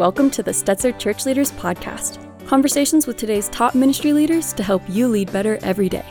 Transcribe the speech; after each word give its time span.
Welcome 0.00 0.30
to 0.30 0.42
the 0.42 0.52
Stetzer 0.52 0.98
Church 0.98 1.26
Leaders 1.26 1.52
Podcast 1.52 2.18
conversations 2.46 3.06
with 3.06 3.18
today's 3.18 3.50
top 3.50 3.74
ministry 3.74 4.14
leaders 4.14 4.54
to 4.54 4.62
help 4.62 4.80
you 4.88 5.08
lead 5.08 5.30
better 5.30 5.58
every 5.60 5.90
day. 5.90 6.06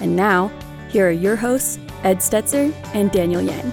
And 0.00 0.14
now, 0.14 0.46
here 0.90 1.08
are 1.08 1.10
your 1.10 1.34
hosts, 1.34 1.80
Ed 2.04 2.18
Stetzer 2.18 2.72
and 2.94 3.10
Daniel 3.10 3.42
Yang. 3.42 3.72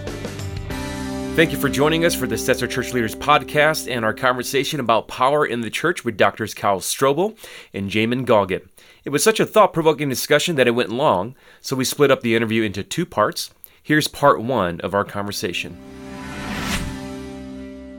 Thank 1.35 1.51
you 1.51 1.59
for 1.59 1.69
joining 1.69 2.03
us 2.03 2.15
for 2.15 2.25
the 2.25 2.33
Stetzer 2.33 2.67
Church 2.67 2.95
Leaders 2.95 3.13
Podcast 3.13 3.87
and 3.87 4.03
our 4.03 4.11
conversation 4.11 4.79
about 4.79 5.07
power 5.07 5.45
in 5.45 5.61
the 5.61 5.69
church 5.69 6.03
with 6.03 6.17
Doctors 6.17 6.55
Kyle 6.55 6.79
Strobel 6.79 7.37
and 7.71 7.91
Jamin 7.91 8.25
Goggin. 8.25 8.67
It 9.05 9.11
was 9.11 9.23
such 9.23 9.39
a 9.39 9.45
thought 9.45 9.71
provoking 9.71 10.09
discussion 10.09 10.55
that 10.55 10.67
it 10.67 10.71
went 10.71 10.89
long, 10.89 11.35
so 11.61 11.75
we 11.75 11.85
split 11.85 12.09
up 12.09 12.21
the 12.21 12.35
interview 12.35 12.63
into 12.63 12.81
two 12.81 13.05
parts. 13.05 13.51
Here's 13.83 14.07
part 14.07 14.41
one 14.41 14.81
of 14.81 14.95
our 14.95 15.05
conversation. 15.05 15.77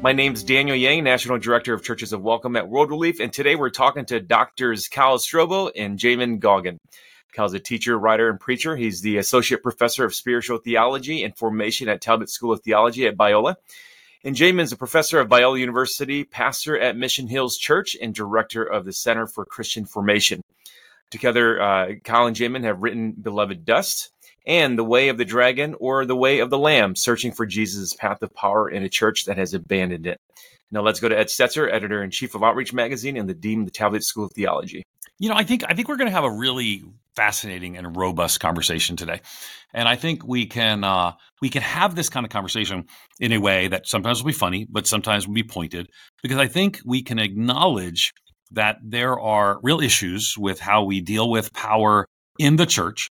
My 0.03 0.13
name's 0.13 0.43
Daniel 0.43 0.77
Yang, 0.77 1.05
National 1.05 1.39
Director 1.39 1.75
of 1.75 1.83
Churches 1.83 2.15
of 2.15 2.23
Welcome 2.23 2.57
at 2.57 2.67
World 2.67 2.89
Relief, 2.89 3.21
and 3.21 3.31
today 3.31 3.55
we're 3.55 3.69
talking 3.69 4.07
to 4.07 4.19
Doctors 4.19 4.89
Kyle 4.89 5.19
Strobel 5.19 5.71
and 5.77 5.99
Jamin 5.99 6.41
Goggin. 6.41 6.81
Kyle's 7.35 7.53
a 7.53 7.59
teacher, 7.59 7.99
writer, 7.99 8.31
and 8.31 8.41
preacher. 8.41 8.77
He's 8.77 9.03
the 9.03 9.19
Associate 9.19 9.63
Professor 9.63 10.07
of 10.07 10.15
Spiritual 10.15 10.57
Theology 10.57 11.23
and 11.23 11.37
Formation 11.37 11.91
at 11.91 12.01
Talbot 12.01 12.31
School 12.31 12.51
of 12.51 12.63
Theology 12.63 13.07
at 13.07 13.19
Biola. 13.19 13.57
And 14.25 14.35
Jamin's 14.35 14.73
a 14.73 14.77
professor 14.79 15.21
of 15.21 15.29
Biola 15.29 15.61
University, 15.61 16.25
pastor 16.25 16.81
at 16.81 16.97
Mission 16.97 17.27
Hills 17.27 17.59
Church, 17.59 17.95
and 18.01 18.15
director 18.15 18.63
of 18.65 18.87
the 18.87 18.95
Center 18.95 19.27
for 19.27 19.45
Christian 19.45 19.85
Formation. 19.85 20.41
Together, 21.11 21.61
uh, 21.61 21.93
Kyle 22.05 22.27
and 22.27 22.35
Jamin 22.35 22.65
have 22.65 22.83
written 22.83 23.13
Beloved 23.13 23.67
Dust, 23.67 24.09
and 24.47 24.79
The 24.79 24.85
Way 24.85 25.09
of 25.09 25.19
the 25.19 25.25
Dragon 25.25 25.75
or 25.79 26.05
The 26.07 26.17
Way 26.17 26.39
of 26.41 26.51
the 26.51 26.59
Lamb, 26.59 26.97
searching 26.97 27.33
for 27.33 27.47
Jesus' 27.47 27.95
path 27.95 28.23
of 28.23 28.35
power 28.35 28.69
in 28.69 28.83
a 28.83 28.89
church 28.89 29.25
that 29.27 29.39
has 29.39 29.55
abandoned 29.55 30.07
it. 30.07 30.19
Now 30.71 30.83
let's 30.83 31.01
go 31.01 31.09
to 31.09 31.19
Ed 31.19 31.27
Stetzer, 31.27 31.71
editor 31.71 32.03
in 32.03 32.11
chief 32.11 32.35
of 32.35 32.43
Outreach 32.43 32.73
Magazine 32.73 33.17
and 33.17 33.29
the 33.29 33.35
dean 33.35 33.61
of 33.61 33.67
the 33.67 33.73
Talbot 33.73 34.05
School 34.05 34.25
of 34.25 34.33
Theology. 34.33 34.85
You 35.19 35.29
know, 35.29 35.35
I 35.35 35.45
think 35.45 35.65
I 35.69 35.75
think 35.75 35.89
we're 35.89 35.97
going 35.97 36.09
to 36.09 36.15
have 36.15 36.25
a 36.25 36.31
really 36.31 36.83
fascinating 37.15 37.77
and 37.77 37.95
robust 37.97 38.41
conversation 38.41 38.97
today, 38.97 39.21
and 39.75 39.87
I 39.87 39.97
think 39.97 40.27
we 40.27 40.47
can 40.47 40.83
uh, 40.83 41.13
we 41.43 41.51
can 41.51 41.61
have 41.61 41.95
this 41.95 42.09
kind 42.09 42.25
of 42.25 42.31
conversation 42.31 42.87
in 43.19 43.33
a 43.33 43.39
way 43.39 43.69
that 43.69 43.87
sometimes 43.87 44.23
will 44.23 44.29
be 44.29 44.33
funny, 44.33 44.67
but 44.71 44.87
sometimes 44.87 45.27
will 45.27 45.35
be 45.35 45.43
pointed, 45.43 45.89
because 46.23 46.39
I 46.39 46.47
think 46.47 46.81
we 46.87 47.03
can 47.03 47.19
acknowledge 47.19 48.15
that 48.53 48.79
there 48.83 49.21
are 49.21 49.61
real 49.63 49.81
issues 49.81 50.39
with 50.39 50.59
how 50.59 50.85
we 50.85 51.03
deal 51.03 51.29
with 51.29 51.53
power 51.53 52.07
in 52.39 52.57
the 52.57 52.67
church 52.67 53.11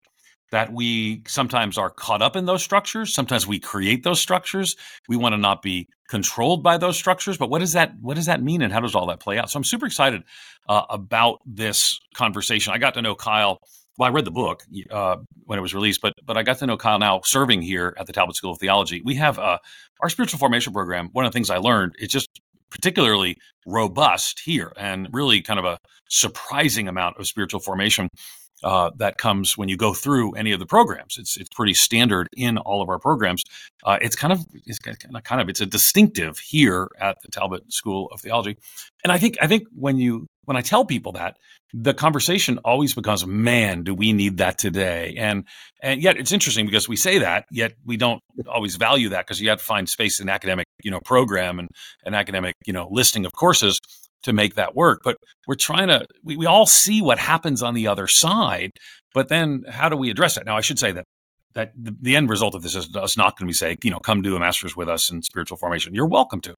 that 0.51 0.73
we 0.73 1.21
sometimes 1.27 1.77
are 1.77 1.89
caught 1.89 2.21
up 2.21 2.35
in 2.35 2.45
those 2.45 2.63
structures. 2.63 3.13
Sometimes 3.13 3.45
we 3.45 3.59
create 3.59 4.03
those 4.03 4.19
structures. 4.19 4.75
We 5.07 5.17
want 5.17 5.33
to 5.33 5.37
not 5.37 5.61
be 5.61 5.87
controlled 6.09 6.63
by 6.63 6.75
those 6.75 6.97
structures 6.97 7.37
but 7.37 7.51
what 7.51 7.59
does 7.59 7.73
that 7.73 7.93
what 8.01 8.15
does 8.15 8.25
that 8.25 8.41
mean 8.41 8.63
and 8.63 8.73
how 8.73 8.79
does 8.79 8.95
all 8.95 9.05
that 9.05 9.19
play 9.19 9.37
out? 9.37 9.49
So 9.49 9.57
i'm 9.57 9.63
super 9.63 9.85
excited 9.85 10.23
uh, 10.67 10.83
about 10.89 11.39
this 11.45 11.99
conversation. 12.15 12.73
I 12.73 12.79
got 12.79 12.95
to 12.95 13.01
know 13.01 13.13
kyle 13.13 13.59
well 13.97 14.09
i 14.09 14.11
read 14.11 14.25
the 14.25 14.31
book 14.31 14.63
uh, 14.89 15.17
when 15.45 15.59
it 15.59 15.61
was 15.61 15.75
released 15.75 16.01
but 16.01 16.13
but 16.25 16.35
i 16.35 16.41
got 16.41 16.57
to 16.59 16.65
know 16.65 16.77
kyle 16.77 16.97
now 16.97 17.21
serving 17.23 17.61
here 17.61 17.95
at 17.97 18.07
the 18.07 18.13
talbot 18.13 18.35
school 18.35 18.51
of 18.51 18.57
theology. 18.57 19.01
We 19.05 19.15
have 19.15 19.37
uh, 19.37 19.59
our 20.01 20.09
spiritual 20.09 20.39
formation 20.39 20.73
program 20.73 21.09
one 21.13 21.25
of 21.25 21.31
the 21.31 21.37
things 21.37 21.51
i 21.51 21.57
learned 21.57 21.93
it's 21.99 22.11
just 22.11 22.41
particularly 22.71 23.37
robust 23.65 24.41
here 24.43 24.73
and 24.77 25.07
really 25.11 25.41
kind 25.41 25.59
of 25.59 25.65
a 25.65 25.77
surprising 26.09 26.87
amount 26.87 27.17
of 27.17 27.27
spiritual 27.27 27.59
formation 27.59 28.09
uh, 28.63 28.91
that 28.97 29.17
comes 29.17 29.57
when 29.57 29.69
you 29.69 29.77
go 29.77 29.93
through 29.93 30.33
any 30.33 30.51
of 30.51 30.59
the 30.59 30.65
programs. 30.65 31.17
It's 31.17 31.37
it's 31.37 31.49
pretty 31.49 31.73
standard 31.73 32.27
in 32.35 32.57
all 32.57 32.81
of 32.81 32.89
our 32.89 32.99
programs. 32.99 33.43
Uh, 33.83 33.97
it's 34.01 34.15
kind 34.15 34.33
of 34.33 34.45
it's 34.65 34.79
kind 34.79 35.41
of 35.41 35.49
it's 35.49 35.61
a 35.61 35.65
distinctive 35.65 36.39
here 36.39 36.89
at 36.99 37.21
the 37.21 37.29
Talbot 37.29 37.71
School 37.71 38.09
of 38.11 38.21
Theology, 38.21 38.57
and 39.03 39.11
I 39.11 39.17
think 39.17 39.37
I 39.41 39.47
think 39.47 39.67
when 39.75 39.97
you 39.97 40.27
when 40.45 40.57
I 40.57 40.61
tell 40.61 40.85
people 40.85 41.11
that 41.13 41.37
the 41.71 41.93
conversation 41.93 42.57
always 42.59 42.95
becomes, 42.95 43.27
man, 43.27 43.83
do 43.83 43.93
we 43.93 44.11
need 44.13 44.37
that 44.37 44.57
today? 44.57 45.15
And 45.17 45.45
and 45.81 46.01
yet 46.01 46.17
it's 46.17 46.31
interesting 46.31 46.65
because 46.65 46.89
we 46.89 46.95
say 46.95 47.19
that, 47.19 47.45
yet 47.51 47.73
we 47.85 47.97
don't 47.97 48.21
always 48.47 48.75
value 48.75 49.09
that 49.09 49.25
because 49.25 49.39
you 49.39 49.49
have 49.49 49.59
to 49.59 49.63
find 49.63 49.87
space 49.87 50.19
in 50.19 50.29
academic 50.29 50.65
you 50.83 50.91
know 50.91 50.99
program 51.01 51.59
and 51.59 51.69
an 52.05 52.13
academic 52.13 52.55
you 52.65 52.73
know 52.73 52.87
listing 52.91 53.25
of 53.25 53.33
courses 53.33 53.79
to 54.23 54.33
make 54.33 54.55
that 54.55 54.75
work. 54.75 55.01
But 55.03 55.17
we're 55.47 55.55
trying 55.55 55.87
to, 55.87 56.05
we, 56.23 56.37
we 56.37 56.45
all 56.45 56.65
see 56.65 57.01
what 57.01 57.19
happens 57.19 57.63
on 57.63 57.73
the 57.73 57.87
other 57.87 58.07
side, 58.07 58.71
but 59.13 59.29
then 59.29 59.63
how 59.69 59.89
do 59.89 59.97
we 59.97 60.09
address 60.09 60.35
that? 60.35 60.45
Now, 60.45 60.57
I 60.57 60.61
should 60.61 60.79
say 60.79 60.91
that 60.91 61.05
that 61.55 61.71
the, 61.75 61.95
the 61.99 62.15
end 62.15 62.29
result 62.29 62.53
of 62.53 62.61
this 62.61 62.75
is 62.75 62.95
us 62.95 63.17
not 63.17 63.37
going 63.37 63.47
to 63.47 63.49
be 63.49 63.53
saying, 63.53 63.77
you 63.83 63.89
know, 63.89 63.99
come 63.99 64.21
do 64.21 64.35
a 64.35 64.39
master's 64.39 64.75
with 64.75 64.87
us 64.87 65.11
in 65.11 65.21
spiritual 65.23 65.57
formation. 65.57 65.95
You're 65.95 66.05
welcome 66.05 66.41
to. 66.41 66.53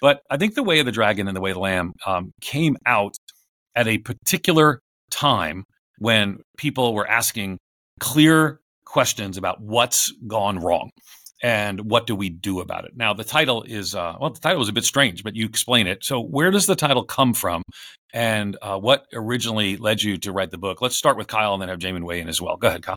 But 0.00 0.22
I 0.28 0.36
think 0.36 0.54
the 0.54 0.62
way 0.62 0.80
of 0.80 0.86
the 0.86 0.92
dragon 0.92 1.28
and 1.28 1.36
the 1.36 1.40
way 1.40 1.50
of 1.50 1.54
the 1.54 1.60
lamb 1.60 1.92
um, 2.04 2.32
came 2.40 2.76
out 2.84 3.14
at 3.76 3.86
a 3.86 3.98
particular 3.98 4.80
time 5.10 5.64
when 5.98 6.38
people 6.58 6.94
were 6.94 7.08
asking 7.08 7.58
clear 8.00 8.58
questions 8.84 9.38
about 9.38 9.60
what's 9.60 10.12
gone 10.26 10.58
wrong 10.58 10.90
and 11.44 11.90
what 11.90 12.06
do 12.06 12.16
we 12.16 12.30
do 12.30 12.60
about 12.60 12.86
it? 12.86 12.96
Now, 12.96 13.12
the 13.12 13.22
title 13.22 13.64
is 13.64 13.94
uh, 13.94 14.16
well, 14.18 14.30
the 14.30 14.40
title 14.40 14.62
is 14.62 14.70
a 14.70 14.72
bit 14.72 14.84
strange, 14.84 15.22
but 15.22 15.36
you 15.36 15.44
explain 15.44 15.86
it. 15.86 16.02
So, 16.02 16.18
where 16.18 16.50
does 16.50 16.64
the 16.64 16.74
title 16.74 17.04
come 17.04 17.34
from, 17.34 17.62
and 18.14 18.56
uh, 18.62 18.78
what 18.78 19.06
originally 19.12 19.76
led 19.76 20.02
you 20.02 20.16
to 20.18 20.32
write 20.32 20.50
the 20.50 20.56
book? 20.56 20.80
Let's 20.80 20.96
start 20.96 21.18
with 21.18 21.26
Kyle, 21.26 21.52
and 21.52 21.60
then 21.60 21.68
have 21.68 21.78
Jamin 21.78 22.02
weigh 22.02 22.20
in 22.20 22.30
as 22.30 22.40
well. 22.40 22.56
Go 22.56 22.68
ahead, 22.68 22.82
Kyle. 22.82 22.96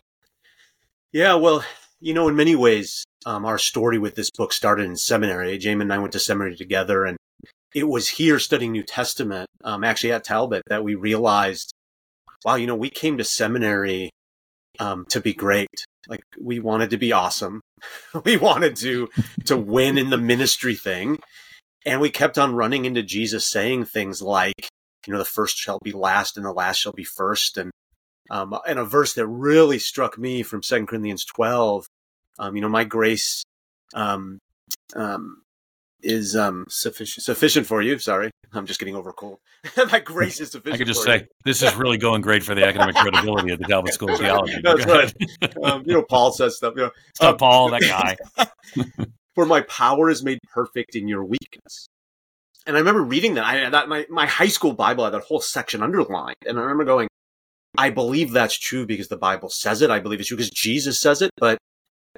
Yeah, 1.11 1.35
well, 1.35 1.65
you 1.99 2.13
know, 2.13 2.29
in 2.29 2.37
many 2.37 2.55
ways, 2.55 3.03
um, 3.25 3.43
our 3.43 3.57
story 3.57 3.97
with 3.97 4.15
this 4.15 4.31
book 4.31 4.53
started 4.53 4.85
in 4.85 4.95
seminary. 4.95 5.59
Jamin 5.59 5.81
and 5.81 5.93
I 5.93 5.97
went 5.97 6.13
to 6.13 6.19
seminary 6.19 6.55
together, 6.55 7.03
and 7.03 7.17
it 7.75 7.89
was 7.89 8.07
here 8.07 8.39
studying 8.39 8.71
New 8.71 8.83
Testament, 8.83 9.49
um, 9.65 9.83
actually 9.83 10.13
at 10.13 10.23
Talbot, 10.23 10.63
that 10.67 10.85
we 10.85 10.95
realized, 10.95 11.73
wow, 12.45 12.55
you 12.55 12.65
know, 12.65 12.77
we 12.77 12.89
came 12.89 13.17
to 13.17 13.25
seminary 13.25 14.09
um, 14.79 15.05
to 15.09 15.21
be 15.21 15.33
great. 15.33 15.85
Like 16.07 16.23
we 16.39 16.59
wanted 16.59 16.89
to 16.91 16.97
be 16.97 17.11
awesome. 17.11 17.61
we 18.25 18.37
wanted 18.37 18.75
to 18.77 19.09
to 19.45 19.57
win 19.57 19.97
in 19.97 20.09
the 20.09 20.17
ministry 20.17 20.75
thing. 20.75 21.19
And 21.85 22.01
we 22.01 22.09
kept 22.09 22.37
on 22.37 22.55
running 22.55 22.85
into 22.85 23.01
Jesus 23.01 23.47
saying 23.47 23.85
things 23.85 24.21
like, 24.21 24.69
you 25.05 25.13
know, 25.13 25.19
the 25.19 25.25
first 25.25 25.57
shall 25.57 25.79
be 25.83 25.93
last 25.93 26.35
and 26.35 26.45
the 26.45 26.51
last 26.51 26.77
shall 26.77 26.91
be 26.91 27.05
first. 27.05 27.57
And 27.57 27.71
um, 28.29 28.57
and 28.67 28.79
a 28.79 28.85
verse 28.85 29.13
that 29.13 29.27
really 29.27 29.79
struck 29.79 30.17
me 30.17 30.43
from 30.43 30.63
Second 30.63 30.87
Corinthians 30.87 31.23
12, 31.23 31.85
um, 32.39 32.55
you 32.55 32.61
know, 32.61 32.69
my 32.69 32.83
grace 32.83 33.43
um, 33.93 34.39
um, 34.95 35.43
is 36.01 36.35
um, 36.35 36.65
sufficient 36.69 37.23
sufficient 37.23 37.65
for 37.65 37.81
you. 37.81 37.97
Sorry, 37.99 38.31
I'm 38.53 38.65
just 38.65 38.79
getting 38.79 38.95
over 38.95 39.09
a 39.09 39.13
cold. 39.13 39.39
My 39.91 39.99
grace 39.99 40.39
is 40.39 40.51
sufficient. 40.51 40.75
I 40.75 40.77
could 40.77 40.87
just 40.87 41.03
say 41.03 41.17
you. 41.19 41.27
this 41.45 41.61
is 41.61 41.75
really 41.75 41.97
going 41.97 42.21
great 42.21 42.43
for 42.43 42.55
the 42.55 42.65
academic 42.65 42.95
credibility 42.97 43.51
of 43.51 43.59
the 43.59 43.65
Talbot 43.65 43.93
School 43.93 44.11
of 44.13 44.19
Theology. 44.19 44.59
That's 44.63 44.85
right. 44.85 45.13
Um, 45.63 45.83
you 45.85 45.93
know, 45.93 46.03
Paul 46.03 46.31
says 46.31 46.57
stuff. 46.57 46.73
You 46.75 46.83
know, 46.83 47.27
um, 47.27 47.37
Paul, 47.37 47.71
that 47.71 47.81
guy. 47.81 48.15
for 49.35 49.45
my 49.45 49.61
power 49.61 50.09
is 50.09 50.23
made 50.23 50.39
perfect 50.51 50.95
in 50.95 51.07
your 51.07 51.23
weakness. 51.23 51.87
And 52.65 52.75
I 52.75 52.79
remember 52.79 53.01
reading 53.01 53.35
that. 53.35 53.45
I 53.45 53.69
that 53.69 53.89
my 53.89 54.05
my 54.09 54.25
high 54.25 54.47
school 54.47 54.73
Bible 54.73 55.03
had 55.03 55.13
that 55.13 55.23
whole 55.23 55.41
section 55.41 55.81
underlined, 55.81 56.35
and 56.45 56.57
I 56.57 56.61
remember 56.61 56.85
going, 56.85 57.07
I 57.77 57.89
believe 57.89 58.31
that's 58.31 58.57
true 58.57 58.85
because 58.85 59.07
the 59.07 59.17
Bible 59.17 59.49
says 59.49 59.81
it. 59.81 59.89
I 59.89 59.99
believe 59.99 60.19
it's 60.19 60.29
true 60.29 60.37
because 60.37 60.49
Jesus 60.49 60.99
says 60.99 61.21
it, 61.21 61.31
but 61.37 61.57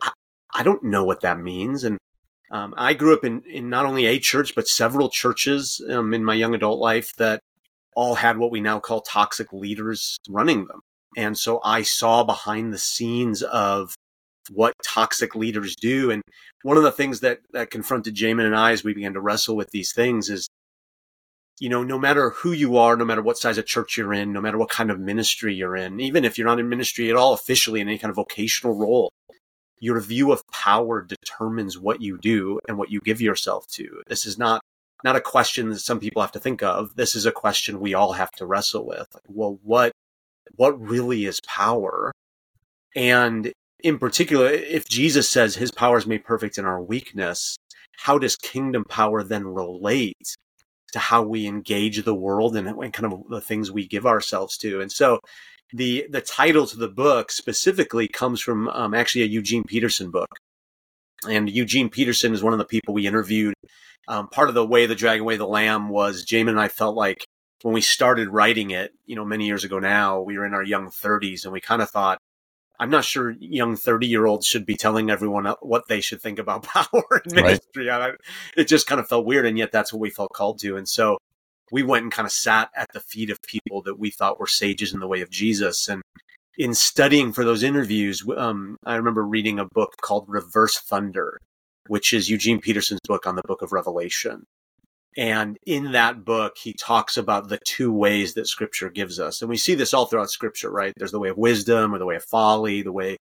I, 0.02 0.12
I 0.54 0.64
don't 0.64 0.84
know 0.84 1.04
what 1.04 1.22
that 1.22 1.40
means. 1.40 1.84
And 1.84 1.98
um, 2.52 2.74
I 2.78 2.94
grew 2.94 3.14
up 3.14 3.24
in, 3.24 3.44
in 3.44 3.70
not 3.70 3.86
only 3.86 4.06
a 4.06 4.20
church, 4.20 4.56
but 4.56 4.68
several 4.68 5.10
churches 5.10 5.82
um, 5.90 6.14
in 6.14 6.24
my 6.24 6.34
young 6.34 6.56
adult 6.56 6.80
life 6.80 7.14
that 7.18 7.42
all 7.96 8.16
had 8.16 8.38
what 8.38 8.52
we 8.52 8.62
now 8.62 8.80
call 8.80 9.02
toxic 9.02 9.54
leaders 9.54 10.18
running 10.30 10.66
them. 10.66 10.82
And 11.18 11.38
so 11.38 11.60
I 11.64 11.82
saw 11.82 12.24
behind 12.24 12.74
the 12.74 12.78
scenes 12.78 13.44
of 13.44 13.96
what 14.52 14.74
toxic 14.84 15.36
leaders 15.36 15.76
do. 15.76 16.10
And 16.10 16.24
one 16.64 16.78
of 16.78 16.84
the 16.84 16.92
things 16.92 17.20
that, 17.20 17.40
that 17.52 17.72
confronted 17.72 18.16
Jamin 18.16 18.46
and 18.46 18.56
I 18.56 18.72
as 18.72 18.84
we 18.84 18.94
began 18.94 19.14
to 19.14 19.22
wrestle 19.22 19.56
with 19.56 19.70
these 19.72 19.92
things 19.94 20.30
is, 20.30 20.48
you 21.60 21.70
know, 21.70 21.84
no 21.84 22.00
matter 22.00 22.32
who 22.32 22.52
you 22.52 22.78
are, 22.78 22.96
no 22.96 23.06
matter 23.06 23.22
what 23.22 23.38
size 23.38 23.58
of 23.58 23.66
church 23.66 23.98
you're 23.98 24.14
in, 24.14 24.32
no 24.32 24.42
matter 24.42 24.58
what 24.58 24.70
kind 24.70 24.90
of 24.90 25.00
ministry 25.00 25.54
you're 25.54 25.76
in, 25.76 26.00
even 26.00 26.24
if 26.24 26.38
you're 26.38 26.48
not 26.48 26.60
in 26.60 26.70
ministry 26.70 27.10
at 27.10 27.16
all 27.16 27.34
officially 27.34 27.82
in 27.82 27.90
any 27.90 27.98
kind 27.98 28.10
of 28.10 28.16
vocational 28.16 28.76
role, 28.76 29.12
your 29.80 30.00
view 30.02 30.32
of 30.32 30.48
power 30.48 31.02
determines 31.02 31.78
what 31.78 32.02
you 32.02 32.18
do 32.18 32.60
and 32.68 32.78
what 32.78 32.92
you 32.92 33.00
give 33.02 33.22
yourself 33.22 33.68
to. 33.68 34.02
This 34.08 34.26
is 34.26 34.38
not 34.38 34.62
not 35.04 35.16
a 35.16 35.22
question 35.22 35.70
that 35.70 35.80
some 35.80 36.00
people 36.00 36.22
have 36.22 36.32
to 36.34 36.40
think 36.40 36.62
of. 36.62 36.96
This 36.96 37.16
is 37.16 37.26
a 37.26 37.32
question 37.32 37.80
we 37.80 37.94
all 37.94 38.14
have 38.14 38.32
to 38.32 38.46
wrestle 38.46 38.86
with. 38.86 39.08
Well, 39.28 39.60
what 39.64 39.94
what 40.56 40.80
really 40.80 41.26
is 41.26 41.40
power? 41.48 42.12
And 42.96 43.52
in 43.82 43.98
particular, 43.98 44.48
if 44.50 44.88
Jesus 44.90 45.30
says 45.30 45.56
his 45.56 45.72
power 45.72 45.98
is 45.98 46.08
made 46.08 46.26
perfect 46.26 46.58
in 46.58 46.66
our 46.66 46.82
weakness, 46.82 47.56
how 47.98 48.18
does 48.18 48.36
kingdom 48.36 48.84
power 48.84 49.24
then 49.24 49.48
relate 49.48 50.36
to 50.92 51.00
how 51.00 51.22
we 51.22 51.48
engage 51.48 52.04
the 52.04 52.16
world 52.16 52.56
and, 52.56 52.68
and 52.68 52.94
kind 52.94 53.14
of 53.14 53.24
the 53.30 53.42
things 53.42 53.72
we 53.72 53.88
give 53.88 54.06
ourselves 54.06 54.58
to? 54.58 54.82
And 54.82 54.92
so 54.92 55.20
the 55.74 56.08
the 56.10 56.22
title 56.22 56.66
to 56.68 56.78
the 56.78 56.90
book 56.90 57.32
specifically 57.32 58.08
comes 58.08 58.42
from 58.42 58.68
um, 58.70 58.94
actually 58.94 59.24
a 59.24 59.28
Eugene 59.28 59.64
Peterson 59.64 60.12
book, 60.12 60.30
and 61.28 61.50
Eugene 61.50 61.90
Peterson 61.90 62.34
is 62.34 62.44
one 62.44 62.54
of 62.54 62.60
the 62.60 62.66
people 62.66 62.94
we 62.94 63.08
interviewed 63.08 63.54
um, 64.10 64.28
part 64.28 64.50
of 64.50 64.56
the 64.56 64.66
way 64.66 64.88
the 64.88 64.96
Dragon 64.96 65.24
Way 65.24 65.38
the 65.38 65.48
Lamb 65.48 65.88
was 65.88 66.26
Jamin 66.26 66.50
and 66.50 66.60
I 66.60 66.68
felt 66.68 66.96
like 66.96 67.26
when 67.62 67.74
we 67.74 67.82
started 67.82 68.30
writing 68.30 68.72
it, 68.72 68.92
you 69.06 69.16
know, 69.16 69.24
many 69.24 69.46
years 69.46 69.64
ago 69.64 69.80
now, 69.80 70.22
we 70.22 70.38
were 70.38 70.46
in 70.46 70.54
our 70.54 70.64
young 70.64 70.88
30s 70.88 71.44
and 71.44 71.54
we 71.54 71.62
kind 71.62 71.82
of 71.82 71.90
thought, 71.90 72.18
I'm 72.80 72.90
not 72.90 73.06
sure 73.06 73.36
young 73.40 73.76
30 73.76 74.08
year 74.08 74.26
olds 74.26 74.48
should 74.48 74.66
be 74.66 74.76
telling 74.76 75.12
everyone 75.12 75.54
what 75.62 75.88
they 75.88 76.02
should 76.02 76.22
think 76.22 76.40
about 76.40 76.64
power 76.64 77.22
and 77.24 77.34
ministry. 77.34 77.88
Right. 77.88 78.16
It 78.58 78.66
just 78.66 78.88
kind 78.88 79.00
of 79.00 79.08
felt 79.08 79.26
weird. 79.26 79.46
And 79.46 79.58
yet 79.58 79.72
that's 79.72 79.94
what 79.94 80.00
we 80.00 80.10
felt 80.10 80.32
called 80.34 80.60
to. 80.60 80.78
And 80.78 80.88
so 80.88 81.18
we 81.72 81.84
went 81.84 82.04
and 82.04 82.12
kind 82.12 82.26
of 82.26 82.32
sat 82.32 82.70
at 82.76 82.88
the 82.94 83.00
feet 83.00 83.30
of 83.30 83.42
people 83.42 83.82
that 83.84 84.00
we 84.00 84.12
thought 84.12 84.40
were 84.40 84.48
sages 84.48 84.94
in 84.94 85.00
the 85.00 85.08
way 85.08 85.22
of 85.22 85.30
Jesus. 85.30 85.88
And 85.88 86.02
in 86.58 86.74
studying 86.74 87.32
for 87.32 87.46
those 87.46 87.64
interviews, 87.64 88.24
um, 88.38 88.78
I 88.86 88.96
remember 88.96 89.24
reading 89.26 89.60
a 89.60 89.68
book 89.74 89.96
called 90.02 90.26
Reverse 90.28 90.78
Thunder, 90.80 91.40
which 91.88 92.14
is 92.14 92.30
Eugene 92.30 92.60
Peterson's 92.60 93.00
book 93.08 93.26
on 93.26 93.36
the 93.36 93.44
book 93.46 93.62
of 93.62 93.72
Revelation. 93.72 94.44
And 95.18 95.58
in 95.66 95.92
that 95.94 96.24
book, 96.24 96.58
he 96.58 96.74
talks 96.74 97.18
about 97.18 97.50
the 97.50 97.60
two 97.66 97.92
ways 97.92 98.36
that 98.36 98.48
scripture 98.48 98.90
gives 98.90 99.20
us. 99.20 99.42
And 99.42 99.50
we 99.50 99.58
see 99.58 99.76
this 99.76 99.94
all 99.94 100.06
throughout 100.06 100.30
scripture, 100.30 100.70
right? 100.70 100.94
There's 100.98 101.12
the 101.12 101.20
way 101.20 101.30
of 101.30 101.38
wisdom 101.38 101.94
or 101.94 101.98
the 101.98 102.06
way 102.06 102.16
of 102.16 102.24
folly, 102.24 102.84
the 102.84 102.92
way 102.92 103.18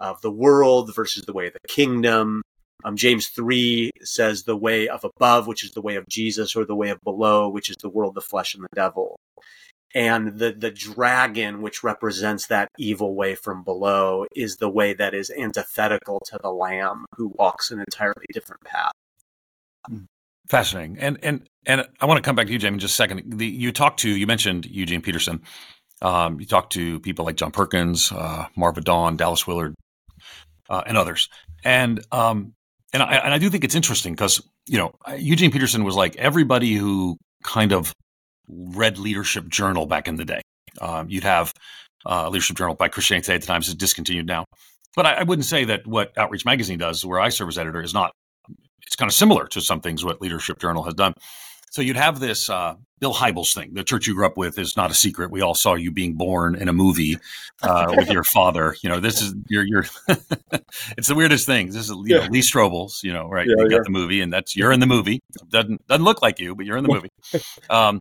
of 0.00 0.20
the 0.22 0.30
world 0.30 0.94
versus 0.94 1.24
the 1.24 1.32
way 1.32 1.48
of 1.48 1.52
the 1.52 1.68
kingdom. 1.68 2.42
Um, 2.84 2.96
James 2.96 3.28
3 3.28 3.90
says 4.02 4.42
the 4.42 4.56
way 4.56 4.88
of 4.88 5.04
above, 5.04 5.46
which 5.46 5.64
is 5.64 5.72
the 5.72 5.80
way 5.80 5.96
of 5.96 6.06
Jesus, 6.08 6.54
or 6.54 6.64
the 6.64 6.76
way 6.76 6.90
of 6.90 7.00
below, 7.02 7.48
which 7.48 7.70
is 7.70 7.76
the 7.80 7.88
world, 7.88 8.14
the 8.14 8.20
flesh, 8.20 8.54
and 8.54 8.62
the 8.62 8.68
devil. 8.74 9.16
And 9.94 10.38
the, 10.38 10.52
the 10.52 10.72
dragon, 10.72 11.62
which 11.62 11.84
represents 11.84 12.46
that 12.48 12.68
evil 12.78 13.14
way 13.14 13.36
from 13.36 13.62
below, 13.62 14.26
is 14.34 14.56
the 14.56 14.68
way 14.68 14.92
that 14.92 15.14
is 15.14 15.30
antithetical 15.30 16.20
to 16.26 16.38
the 16.42 16.50
lamb 16.50 17.06
who 17.16 17.32
walks 17.38 17.70
an 17.70 17.78
entirely 17.78 18.26
different 18.32 18.62
path. 18.64 18.92
Fascinating. 20.48 20.98
And 20.98 21.18
and 21.22 21.48
and 21.64 21.88
I 22.00 22.06
want 22.06 22.18
to 22.18 22.22
come 22.22 22.36
back 22.36 22.48
to 22.48 22.52
you, 22.52 22.58
Jamin, 22.58 22.74
in 22.74 22.78
just 22.78 22.94
a 22.94 22.96
second. 22.96 23.38
The, 23.38 23.46
you 23.46 23.72
talked 23.72 24.00
to 24.00 24.10
you 24.10 24.26
mentioned 24.26 24.66
Eugene 24.66 25.00
Peterson. 25.00 25.40
Um, 26.02 26.38
you 26.38 26.44
talked 26.44 26.72
to 26.74 27.00
people 27.00 27.24
like 27.24 27.36
John 27.36 27.50
Perkins, 27.50 28.12
uh, 28.12 28.46
Marva 28.56 28.82
Dawn, 28.82 29.16
Dallas 29.16 29.46
Willard, 29.46 29.74
uh, 30.68 30.82
and 30.86 30.98
others. 30.98 31.30
And 31.64 32.04
um, 32.12 32.52
and 32.94 33.02
I 33.02 33.16
and 33.16 33.34
I 33.34 33.38
do 33.38 33.50
think 33.50 33.64
it's 33.64 33.74
interesting 33.74 34.14
because 34.14 34.40
you 34.66 34.78
know 34.78 34.92
Eugene 35.18 35.50
Peterson 35.50 35.84
was 35.84 35.96
like 35.96 36.16
everybody 36.16 36.74
who 36.74 37.18
kind 37.42 37.72
of 37.72 37.92
read 38.48 38.98
Leadership 38.98 39.48
Journal 39.48 39.84
back 39.86 40.08
in 40.08 40.16
the 40.16 40.24
day. 40.24 40.40
Um, 40.80 41.08
you'd 41.08 41.24
have 41.24 41.52
uh, 42.06 42.28
Leadership 42.28 42.56
Journal 42.56 42.74
by 42.74 42.88
Christianity 42.88 43.26
Today 43.26 43.34
at 43.34 43.40
the 43.42 43.46
times 43.46 43.68
is 43.68 43.74
discontinued 43.74 44.26
now. 44.26 44.44
But 44.96 45.06
I, 45.06 45.12
I, 45.14 45.22
wouldn't 45.24 45.46
say 45.46 45.64
that 45.64 45.86
what 45.86 46.16
Outreach 46.16 46.44
Magazine 46.44 46.78
does, 46.78 47.04
where 47.04 47.18
I 47.20 47.30
serve 47.30 47.48
as 47.48 47.58
editor, 47.58 47.82
is 47.82 47.94
not 47.94 48.12
it's 48.86 48.96
kind 48.96 49.08
of 49.08 49.14
similar 49.14 49.46
to 49.48 49.60
some 49.60 49.80
things 49.80 50.04
what 50.04 50.20
Leadership 50.20 50.60
Journal 50.60 50.84
has 50.84 50.94
done. 50.94 51.14
So 51.74 51.82
you'd 51.82 51.96
have 51.96 52.20
this 52.20 52.48
uh, 52.48 52.76
Bill 53.00 53.12
Hybels 53.12 53.52
thing. 53.52 53.74
The 53.74 53.82
church 53.82 54.06
you 54.06 54.14
grew 54.14 54.24
up 54.26 54.36
with 54.36 54.60
is 54.60 54.76
not 54.76 54.92
a 54.92 54.94
secret. 54.94 55.32
We 55.32 55.40
all 55.40 55.56
saw 55.56 55.74
you 55.74 55.90
being 55.90 56.14
born 56.14 56.54
in 56.54 56.68
a 56.68 56.72
movie 56.72 57.18
uh, 57.64 57.92
with 57.96 58.10
your 58.10 58.22
father. 58.22 58.76
You 58.80 58.90
know, 58.90 59.00
this 59.00 59.20
is 59.20 59.34
your 59.48 59.64
your. 59.64 59.84
it's 60.96 61.08
the 61.08 61.16
weirdest 61.16 61.46
thing. 61.46 61.66
This 61.66 61.90
is 61.90 61.90
you 61.90 62.04
yeah. 62.06 62.18
know, 62.18 62.26
Lee 62.30 62.42
Strobel's. 62.42 63.00
You 63.02 63.12
know, 63.12 63.28
right? 63.28 63.44
Yeah, 63.48 63.64
you 63.64 63.70
got 63.70 63.76
yeah. 63.78 63.82
the 63.82 63.90
movie, 63.90 64.20
and 64.20 64.32
that's 64.32 64.54
you're 64.54 64.70
in 64.70 64.78
the 64.78 64.86
movie. 64.86 65.20
Doesn't 65.48 65.84
doesn't 65.88 66.04
look 66.04 66.22
like 66.22 66.38
you, 66.38 66.54
but 66.54 66.64
you're 66.64 66.76
in 66.76 66.84
the 66.84 66.94
movie. 66.94 67.10
Um, 67.70 68.00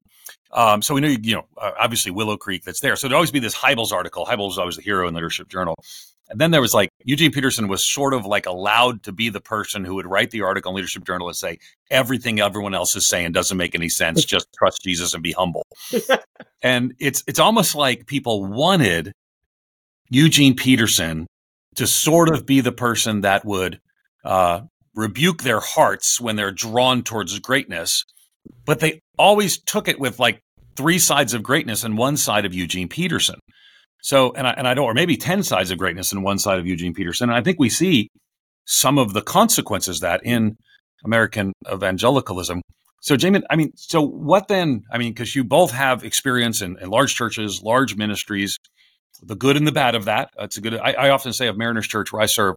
um, 0.52 0.84
so 0.84 0.94
we 0.94 1.02
know, 1.02 1.08
you 1.08 1.36
know, 1.36 1.46
uh, 1.58 1.72
obviously 1.80 2.12
Willow 2.12 2.38
Creek 2.38 2.64
that's 2.64 2.80
there. 2.80 2.96
So 2.96 3.08
there'd 3.08 3.16
always 3.16 3.32
be 3.32 3.40
this 3.40 3.56
Hybels 3.56 3.92
article. 3.92 4.24
Hybels 4.26 4.50
was 4.50 4.58
always 4.60 4.76
the 4.76 4.84
hero 4.84 5.08
in 5.08 5.16
Leadership 5.16 5.48
Journal. 5.48 5.76
And 6.30 6.40
then 6.40 6.52
there 6.52 6.62
was 6.62 6.74
like 6.74 6.90
Eugene 7.04 7.32
Peterson 7.32 7.68
was 7.68 7.86
sort 7.86 8.14
of 8.14 8.26
like 8.26 8.46
allowed 8.46 9.04
to 9.04 9.12
be 9.12 9.30
the 9.30 9.42
person 9.42 9.84
who 9.84 9.96
would 9.96 10.08
write 10.08 10.32
the 10.32 10.42
article 10.42 10.72
in 10.72 10.76
Leadership 10.78 11.06
Journal 11.06 11.28
and 11.28 11.36
say 11.36 11.60
everything 11.92 12.40
everyone 12.40 12.74
else 12.74 12.96
is 12.96 13.08
saying 13.08 13.34
doesn't 13.34 13.58
make 13.58 13.76
any 13.76 13.90
sense. 13.90 14.24
Just 14.26 14.48
trust 14.58 14.82
Jesus 14.84 15.14
and 15.14 15.22
be 15.22 15.34
humble. 15.34 15.66
and 16.62 16.94
it's 17.00 17.24
it's 17.28 17.40
almost 17.40 17.76
like 17.76 18.08
people 18.08 18.46
wanted 18.46 19.12
Eugene 20.10 20.56
Peterson 20.56 21.28
to 21.76 21.88
sort 21.88 22.30
of 22.34 22.46
be 22.46 22.62
the 22.62 22.72
person 22.72 23.22
that 23.22 23.46
would 23.46 23.80
uh, 24.24 24.62
rebuke 24.96 25.44
their 25.44 25.60
hearts 25.60 26.22
when 26.22 26.36
they're 26.36 26.52
drawn 26.52 27.04
towards 27.04 27.38
greatness, 27.40 28.06
but 28.66 28.80
they 28.80 29.00
always 29.18 29.62
took 29.62 29.88
it 29.88 30.00
with 30.00 30.20
like 30.20 30.40
three 30.76 31.00
sides 31.00 31.34
of 31.34 31.44
greatness 31.44 31.84
and 31.84 31.98
one 31.98 32.18
side 32.18 32.46
of 32.46 32.54
Eugene 32.54 32.88
Peterson. 32.88 33.40
So, 34.04 34.34
and 34.34 34.46
I, 34.46 34.52
and 34.52 34.68
I 34.68 34.74
don't, 34.74 34.86
or 34.86 34.94
maybe 34.94 35.16
10 35.16 35.44
sides 35.44 35.72
of 35.72 35.78
greatness 35.78 36.12
in 36.12 36.24
one 36.24 36.38
side 36.38 36.60
of 36.60 36.68
Eugene 36.68 36.94
Peterson. 36.94 37.30
And 37.30 37.38
I 37.38 37.42
think 37.42 37.58
we 37.58 37.70
see 37.70 38.10
some 38.66 38.98
of 38.98 39.14
the 39.14 39.22
consequences 39.22 40.02
that 40.02 40.22
in 40.26 40.58
American 41.06 41.54
evangelicalism. 41.72 42.62
So, 43.02 43.16
Jamin, 43.16 43.44
I 43.50 43.56
mean, 43.56 43.72
so 43.76 44.02
what 44.02 44.50
then? 44.50 44.84
I 44.92 44.98
mean, 44.98 45.14
because 45.14 45.34
you 45.36 45.46
both 45.46 45.72
have 45.72 46.04
experience 46.04 46.62
in, 46.62 46.78
in, 46.80 46.90
large 46.90 47.16
churches, 47.16 47.62
large 47.64 47.96
ministries, 47.96 48.58
the 49.22 49.36
good 49.36 49.56
and 49.56 49.66
the 49.66 49.72
bad 49.72 49.96
of 49.96 50.06
that. 50.06 50.30
It's 50.38 50.58
a 50.58 50.62
good. 50.62 50.76
I, 50.76 50.92
I 50.94 51.10
often 51.10 51.32
say 51.32 51.48
of 51.48 51.58
Mariners 51.58 51.88
Church 51.88 52.12
where 52.12 52.22
I 52.22 52.26
serve, 52.26 52.56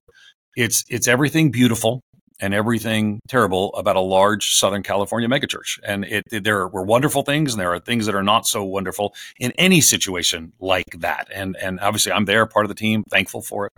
it's 0.56 0.84
it's 0.88 1.06
everything 1.06 1.52
beautiful 1.52 2.02
and 2.40 2.54
everything 2.54 3.20
terrible 3.28 3.74
about 3.74 3.96
a 3.96 4.00
large 4.00 4.54
Southern 4.54 4.82
California 4.82 5.28
megachurch. 5.28 5.78
And 5.82 6.04
it, 6.04 6.24
it, 6.30 6.44
there 6.44 6.68
were 6.68 6.82
wonderful 6.82 7.22
things, 7.22 7.52
and 7.52 7.60
there 7.60 7.72
are 7.72 7.78
things 7.78 8.06
that 8.06 8.14
are 8.14 8.22
not 8.22 8.46
so 8.46 8.62
wonderful 8.64 9.14
in 9.38 9.52
any 9.52 9.80
situation 9.80 10.52
like 10.60 10.98
that. 10.98 11.28
And 11.34 11.56
and 11.56 11.80
obviously, 11.80 12.12
I'm 12.12 12.26
there, 12.26 12.46
part 12.46 12.64
of 12.64 12.68
the 12.68 12.74
team, 12.74 13.04
thankful 13.10 13.42
for 13.42 13.66
it. 13.66 13.72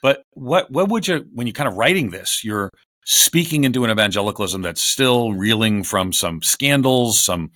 But 0.00 0.24
what 0.32 0.70
what 0.70 0.88
would 0.88 1.06
you 1.06 1.26
when 1.32 1.46
you're 1.46 1.54
kind 1.54 1.68
of 1.68 1.76
writing 1.76 2.10
this? 2.10 2.42
You're 2.44 2.70
speaking 3.04 3.64
into 3.64 3.84
an 3.84 3.90
evangelicalism 3.90 4.62
that's 4.62 4.82
still 4.82 5.32
reeling 5.32 5.82
from 5.84 6.12
some 6.12 6.42
scandals, 6.42 7.20
some 7.20 7.50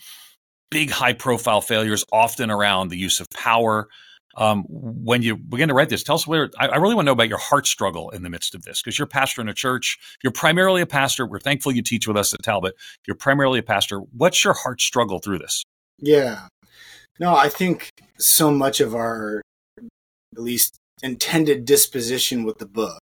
big 0.70 0.90
high 0.90 1.12
profile 1.12 1.60
failures, 1.60 2.04
often 2.12 2.50
around 2.50 2.88
the 2.88 2.98
use 2.98 3.20
of 3.20 3.28
power. 3.30 3.88
Um, 4.36 4.64
when 4.68 5.22
you 5.22 5.36
begin 5.36 5.68
to 5.68 5.74
write 5.74 5.88
this, 5.88 6.02
tell 6.02 6.14
us 6.14 6.26
where 6.26 6.50
I, 6.58 6.68
I 6.68 6.76
really 6.76 6.94
want 6.94 7.06
to 7.06 7.08
know 7.08 7.12
about 7.12 7.28
your 7.28 7.38
heart 7.38 7.66
struggle 7.66 8.10
in 8.10 8.22
the 8.22 8.30
midst 8.30 8.54
of 8.54 8.62
this 8.62 8.82
because 8.82 8.98
you're 8.98 9.06
a 9.06 9.08
pastor 9.08 9.40
in 9.40 9.48
a 9.48 9.54
church. 9.54 9.98
You're 10.22 10.32
primarily 10.32 10.82
a 10.82 10.86
pastor. 10.86 11.26
We're 11.26 11.40
thankful 11.40 11.72
you 11.72 11.82
teach 11.82 12.06
with 12.06 12.16
us 12.16 12.34
at 12.34 12.42
Talbot. 12.42 12.74
You're 13.06 13.16
primarily 13.16 13.58
a 13.58 13.62
pastor. 13.62 13.98
What's 13.98 14.44
your 14.44 14.54
heart 14.54 14.80
struggle 14.80 15.18
through 15.18 15.38
this? 15.38 15.64
Yeah. 15.98 16.48
No, 17.18 17.34
I 17.34 17.48
think 17.48 17.88
so 18.18 18.50
much 18.50 18.80
of 18.80 18.94
our, 18.94 19.40
at 19.78 20.42
least 20.42 20.76
intended 21.02 21.64
disposition 21.64 22.44
with 22.44 22.58
the 22.58 22.66
book 22.66 23.00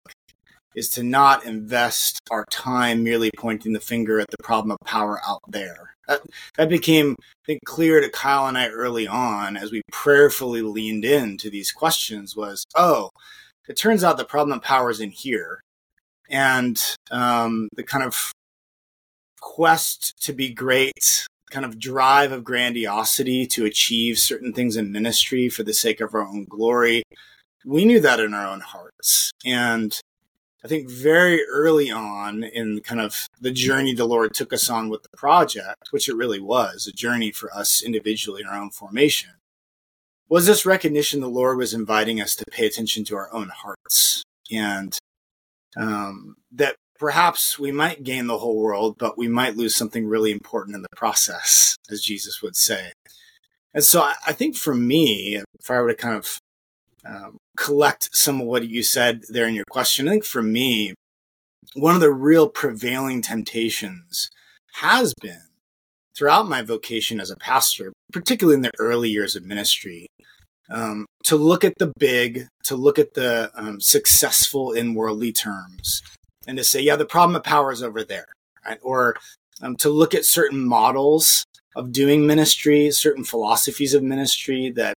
is 0.74 0.88
to 0.90 1.02
not 1.02 1.44
invest 1.44 2.20
our 2.30 2.44
time 2.50 3.02
merely 3.04 3.30
pointing 3.36 3.72
the 3.72 3.80
finger 3.80 4.20
at 4.20 4.30
the 4.30 4.42
problem 4.42 4.72
of 4.72 4.78
power 4.86 5.20
out 5.26 5.42
there 5.48 5.94
that, 6.08 6.20
that 6.56 6.68
became, 6.68 7.16
I 7.18 7.44
think, 7.46 7.64
clear 7.64 8.00
to 8.00 8.08
Kyle 8.08 8.46
and 8.46 8.58
I 8.58 8.68
early 8.68 9.06
on 9.06 9.56
as 9.56 9.72
we 9.72 9.82
prayerfully 9.90 10.62
leaned 10.62 11.04
into 11.04 11.50
these 11.50 11.72
questions 11.72 12.36
was, 12.36 12.64
oh, 12.74 13.10
it 13.68 13.76
turns 13.76 14.04
out 14.04 14.16
the 14.16 14.24
problem 14.24 14.58
of 14.58 14.64
power 14.64 14.90
is 14.90 15.00
in 15.00 15.10
here. 15.10 15.60
And 16.28 16.80
um, 17.10 17.68
the 17.74 17.82
kind 17.82 18.04
of 18.04 18.32
quest 19.40 20.14
to 20.22 20.32
be 20.32 20.52
great, 20.52 21.26
kind 21.50 21.66
of 21.66 21.78
drive 21.78 22.32
of 22.32 22.44
grandiosity 22.44 23.46
to 23.46 23.64
achieve 23.64 24.18
certain 24.18 24.52
things 24.52 24.76
in 24.76 24.90
ministry 24.90 25.48
for 25.48 25.62
the 25.62 25.74
sake 25.74 26.00
of 26.00 26.14
our 26.14 26.26
own 26.26 26.44
glory, 26.44 27.02
we 27.64 27.84
knew 27.84 28.00
that 28.00 28.20
in 28.20 28.34
our 28.34 28.46
own 28.46 28.60
hearts. 28.60 29.30
And 29.44 29.98
I 30.64 30.68
think 30.68 30.90
very 30.90 31.44
early 31.46 31.90
on 31.90 32.42
in 32.42 32.80
kind 32.80 33.00
of 33.00 33.28
the 33.38 33.50
journey 33.50 33.92
the 33.92 34.06
Lord 34.06 34.32
took 34.32 34.50
us 34.50 34.70
on 34.70 34.88
with 34.88 35.02
the 35.02 35.14
project, 35.14 35.88
which 35.90 36.08
it 36.08 36.16
really 36.16 36.40
was 36.40 36.86
a 36.86 36.92
journey 36.92 37.32
for 37.32 37.54
us 37.54 37.82
individually 37.82 38.40
in 38.40 38.48
our 38.48 38.58
own 38.58 38.70
formation, 38.70 39.30
was 40.30 40.46
this 40.46 40.64
recognition 40.64 41.20
the 41.20 41.28
Lord 41.28 41.58
was 41.58 41.74
inviting 41.74 42.18
us 42.18 42.34
to 42.36 42.44
pay 42.50 42.66
attention 42.66 43.04
to 43.04 43.16
our 43.16 43.32
own 43.32 43.50
hearts 43.50 44.22
and 44.50 44.98
um, 45.76 46.36
that 46.50 46.76
perhaps 46.98 47.58
we 47.58 47.70
might 47.70 48.02
gain 48.02 48.26
the 48.26 48.38
whole 48.38 48.58
world, 48.58 48.96
but 48.96 49.18
we 49.18 49.28
might 49.28 49.56
lose 49.56 49.76
something 49.76 50.06
really 50.06 50.32
important 50.32 50.74
in 50.74 50.80
the 50.80 50.96
process, 50.96 51.76
as 51.90 52.00
Jesus 52.00 52.40
would 52.40 52.56
say. 52.56 52.92
And 53.74 53.84
so 53.84 54.00
I, 54.00 54.14
I 54.26 54.32
think 54.32 54.56
for 54.56 54.74
me, 54.74 55.42
if 55.60 55.70
I 55.70 55.78
were 55.80 55.92
to 55.92 55.94
kind 55.94 56.16
of 56.16 56.38
um, 57.04 57.36
collect 57.56 58.10
some 58.12 58.40
of 58.40 58.46
what 58.46 58.68
you 58.68 58.82
said 58.82 59.22
there 59.28 59.46
in 59.46 59.54
your 59.54 59.64
question. 59.70 60.08
I 60.08 60.12
think 60.12 60.24
for 60.24 60.42
me, 60.42 60.94
one 61.74 61.94
of 61.94 62.00
the 62.00 62.12
real 62.12 62.48
prevailing 62.48 63.22
temptations 63.22 64.30
has 64.74 65.14
been 65.20 65.42
throughout 66.16 66.48
my 66.48 66.62
vocation 66.62 67.20
as 67.20 67.30
a 67.30 67.36
pastor, 67.36 67.92
particularly 68.12 68.56
in 68.56 68.62
the 68.62 68.70
early 68.78 69.10
years 69.10 69.34
of 69.34 69.44
ministry, 69.44 70.06
um, 70.70 71.06
to 71.24 71.36
look 71.36 71.64
at 71.64 71.74
the 71.78 71.92
big, 71.98 72.46
to 72.64 72.76
look 72.76 72.98
at 72.98 73.14
the 73.14 73.50
um, 73.54 73.80
successful 73.80 74.72
in 74.72 74.94
worldly 74.94 75.32
terms, 75.32 76.02
and 76.46 76.58
to 76.58 76.64
say, 76.64 76.80
yeah, 76.80 76.96
the 76.96 77.04
problem 77.04 77.36
of 77.36 77.42
power 77.42 77.72
is 77.72 77.82
over 77.82 78.04
there, 78.04 78.26
right? 78.64 78.78
Or 78.82 79.16
um, 79.62 79.76
to 79.76 79.88
look 79.88 80.14
at 80.14 80.24
certain 80.24 80.64
models 80.66 81.44
of 81.76 81.92
doing 81.92 82.26
ministry, 82.26 82.90
certain 82.90 83.24
philosophies 83.24 83.94
of 83.94 84.02
ministry 84.02 84.70
that 84.70 84.94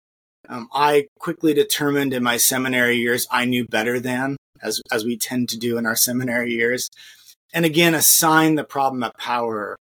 um, 0.49 0.69
I 0.73 1.07
quickly 1.19 1.53
determined 1.53 2.13
in 2.13 2.23
my 2.23 2.37
seminary 2.37 2.97
years 2.97 3.27
I 3.31 3.45
knew 3.45 3.65
better 3.65 3.99
than, 3.99 4.37
as 4.61 4.81
as 4.91 5.05
we 5.05 5.17
tend 5.17 5.49
to 5.49 5.57
do 5.57 5.77
in 5.77 5.85
our 5.85 5.95
seminary 5.95 6.51
years, 6.51 6.89
and 7.53 7.65
again 7.65 7.93
assign 7.93 8.55
the 8.55 8.63
problem 8.63 9.03
of 9.03 9.13
power 9.15 9.77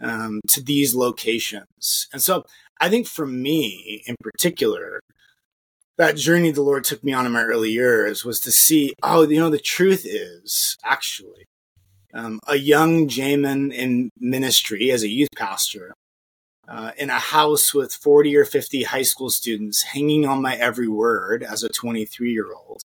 um, 0.00 0.40
to 0.48 0.62
these 0.62 0.94
locations. 0.94 2.08
And 2.12 2.22
so 2.22 2.44
I 2.80 2.88
think 2.88 3.06
for 3.06 3.26
me 3.26 4.02
in 4.06 4.16
particular, 4.22 5.00
that 5.98 6.16
journey 6.16 6.50
the 6.50 6.62
Lord 6.62 6.84
took 6.84 7.02
me 7.02 7.12
on 7.12 7.26
in 7.26 7.32
my 7.32 7.42
early 7.42 7.70
years 7.70 8.24
was 8.24 8.40
to 8.40 8.52
see, 8.52 8.92
oh, 9.02 9.22
you 9.22 9.40
know, 9.40 9.50
the 9.50 9.58
truth 9.58 10.04
is 10.04 10.76
actually 10.84 11.46
um, 12.14 12.38
a 12.46 12.56
young 12.56 13.08
Jamin 13.08 13.72
in 13.72 14.10
ministry 14.18 14.90
as 14.90 15.02
a 15.02 15.08
youth 15.08 15.30
pastor 15.36 15.94
uh, 16.68 16.92
in 16.96 17.10
a 17.10 17.18
house 17.18 17.72
with 17.72 17.92
40 17.92 18.36
or 18.36 18.44
50 18.44 18.84
high 18.84 19.02
school 19.02 19.30
students 19.30 19.82
hanging 19.82 20.26
on 20.26 20.42
my 20.42 20.56
every 20.56 20.88
word 20.88 21.42
as 21.42 21.62
a 21.62 21.68
23 21.68 22.32
year 22.32 22.52
old. 22.52 22.82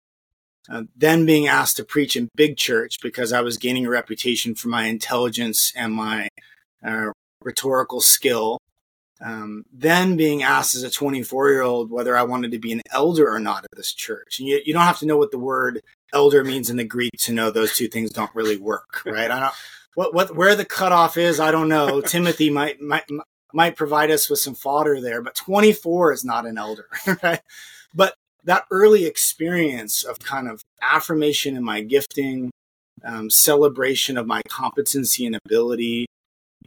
Uh, 0.68 0.82
then 0.96 1.26
being 1.26 1.46
asked 1.46 1.76
to 1.76 1.84
preach 1.84 2.16
in 2.16 2.28
big 2.34 2.56
church 2.56 2.96
because 3.00 3.32
I 3.32 3.40
was 3.40 3.56
gaining 3.56 3.86
a 3.86 3.90
reputation 3.90 4.54
for 4.54 4.68
my 4.68 4.86
intelligence 4.86 5.72
and 5.76 5.92
my 5.92 6.28
uh, 6.84 7.10
rhetorical 7.42 8.00
skill. 8.00 8.58
Um, 9.24 9.64
then 9.72 10.16
being 10.16 10.42
asked 10.42 10.74
as 10.74 10.82
a 10.82 10.90
24 10.90 11.50
year 11.50 11.62
old 11.62 11.90
whether 11.90 12.16
I 12.16 12.24
wanted 12.24 12.50
to 12.50 12.58
be 12.58 12.72
an 12.72 12.82
elder 12.90 13.30
or 13.30 13.38
not 13.38 13.64
at 13.64 13.70
this 13.76 13.92
church. 13.92 14.40
And 14.40 14.48
you, 14.48 14.60
you 14.64 14.72
don't 14.72 14.82
have 14.82 14.98
to 14.98 15.06
know 15.06 15.16
what 15.16 15.30
the 15.30 15.38
word 15.38 15.80
elder 16.12 16.44
means 16.44 16.68
in 16.68 16.76
the 16.76 16.84
Greek 16.84 17.12
to 17.20 17.32
know 17.32 17.50
those 17.50 17.76
two 17.76 17.88
things 17.88 18.10
don't 18.10 18.34
really 18.34 18.56
work, 18.56 19.02
right? 19.06 19.30
I 19.30 19.40
don't, 19.40 19.54
what, 19.94 20.12
what, 20.12 20.36
where 20.36 20.54
the 20.54 20.64
cutoff 20.64 21.16
is, 21.16 21.40
I 21.40 21.50
don't 21.50 21.68
know. 21.68 22.00
Timothy 22.06 22.50
might, 22.50 22.80
might, 22.80 23.04
might 23.52 23.76
provide 23.76 24.10
us 24.10 24.28
with 24.28 24.38
some 24.38 24.54
fodder 24.54 25.00
there, 25.00 25.22
but 25.22 25.34
24 25.34 26.12
is 26.12 26.24
not 26.24 26.46
an 26.46 26.58
elder, 26.58 26.86
right? 27.22 27.40
But 27.94 28.14
that 28.44 28.64
early 28.70 29.04
experience 29.04 30.04
of 30.04 30.18
kind 30.18 30.48
of 30.48 30.62
affirmation 30.82 31.56
in 31.56 31.64
my 31.64 31.80
gifting, 31.80 32.50
um, 33.04 33.30
celebration 33.30 34.16
of 34.16 34.26
my 34.26 34.42
competency 34.48 35.26
and 35.26 35.38
ability, 35.44 36.06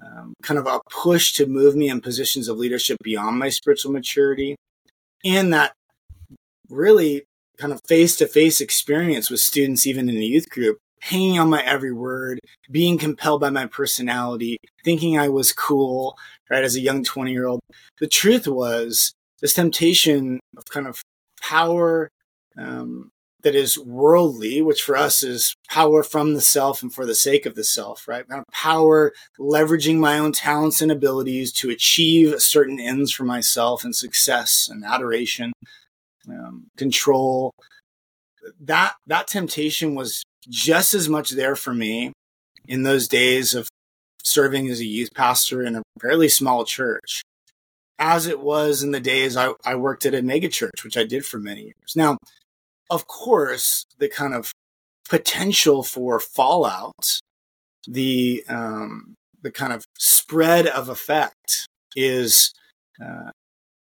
um, 0.01 0.33
kind 0.43 0.59
of 0.59 0.67
a 0.67 0.79
push 0.89 1.33
to 1.33 1.45
move 1.45 1.75
me 1.75 1.89
in 1.89 2.01
positions 2.01 2.47
of 2.47 2.57
leadership 2.57 2.97
beyond 3.03 3.39
my 3.39 3.49
spiritual 3.49 3.91
maturity, 3.91 4.55
and 5.25 5.53
that 5.53 5.73
really 6.69 7.23
kind 7.57 7.73
of 7.73 7.81
face 7.87 8.15
to 8.17 8.27
face 8.27 8.61
experience 8.61 9.29
with 9.29 9.39
students, 9.39 9.85
even 9.85 10.07
in 10.09 10.15
the 10.15 10.25
youth 10.25 10.49
group, 10.49 10.77
hanging 11.01 11.39
on 11.39 11.49
my 11.49 11.61
every 11.63 11.91
word, 11.91 12.39
being 12.71 12.97
compelled 12.97 13.41
by 13.41 13.49
my 13.49 13.65
personality, 13.65 14.57
thinking 14.83 15.17
I 15.17 15.29
was 15.29 15.51
cool, 15.51 16.17
right, 16.49 16.63
as 16.63 16.75
a 16.75 16.81
young 16.81 17.03
20 17.03 17.31
year 17.31 17.47
old. 17.47 17.61
The 17.99 18.07
truth 18.07 18.47
was 18.47 19.13
this 19.41 19.53
temptation 19.53 20.39
of 20.57 20.65
kind 20.65 20.87
of 20.87 21.01
power 21.41 22.09
um, 22.57 23.11
that 23.43 23.55
is 23.55 23.79
worldly, 23.79 24.61
which 24.61 24.81
for 24.81 24.97
us 24.97 25.23
is 25.23 25.55
power 25.69 26.03
from 26.03 26.33
the 26.33 26.41
self 26.41 26.81
and 26.81 26.93
for 26.93 27.05
the 27.05 27.15
sake 27.15 27.45
of 27.45 27.55
the 27.55 27.63
self, 27.63 28.07
right? 28.07 28.27
Kind 28.27 28.41
of 28.41 28.53
power, 28.53 29.13
leveraging 29.39 29.97
my 29.97 30.19
own 30.19 30.33
talents 30.33 30.81
and 30.81 30.91
abilities 30.91 31.53
to 31.53 31.69
achieve 31.69 32.41
certain 32.41 32.79
ends 32.79 33.11
for 33.11 33.23
myself 33.23 33.83
and 33.83 33.95
success 33.95 34.67
and 34.69 34.83
adoration, 34.83 35.53
um, 36.29 36.67
control. 36.77 37.53
That 38.59 38.95
that 39.07 39.27
temptation 39.27 39.95
was 39.95 40.23
just 40.49 40.93
as 40.93 41.07
much 41.07 41.31
there 41.31 41.55
for 41.55 41.73
me 41.73 42.11
in 42.67 42.83
those 42.83 43.07
days 43.07 43.53
of 43.53 43.67
serving 44.23 44.69
as 44.69 44.79
a 44.79 44.85
youth 44.85 45.09
pastor 45.13 45.63
in 45.63 45.75
a 45.75 45.83
fairly 45.99 46.29
small 46.29 46.65
church 46.65 47.23
as 47.99 48.25
it 48.25 48.39
was 48.39 48.81
in 48.81 48.91
the 48.91 48.99
days 48.99 49.35
I, 49.35 49.51
I 49.65 49.75
worked 49.75 50.05
at 50.05 50.15
a 50.15 50.21
megachurch, 50.21 50.83
which 50.83 50.97
I 50.97 51.03
did 51.03 51.25
for 51.25 51.37
many 51.37 51.63
years. 51.63 51.95
Now, 51.95 52.17
of 52.89 53.05
course, 53.05 53.85
the 53.99 54.07
kind 54.07 54.33
of 54.33 54.53
potential 55.07 55.83
for 55.83 56.19
fallout, 56.19 57.19
the 57.85 58.43
um, 58.47 59.15
the 59.41 59.51
kind 59.51 59.73
of 59.73 59.85
spread 59.97 60.65
of 60.65 60.89
effect 60.89 61.67
is 61.95 62.53
uh, 63.03 63.31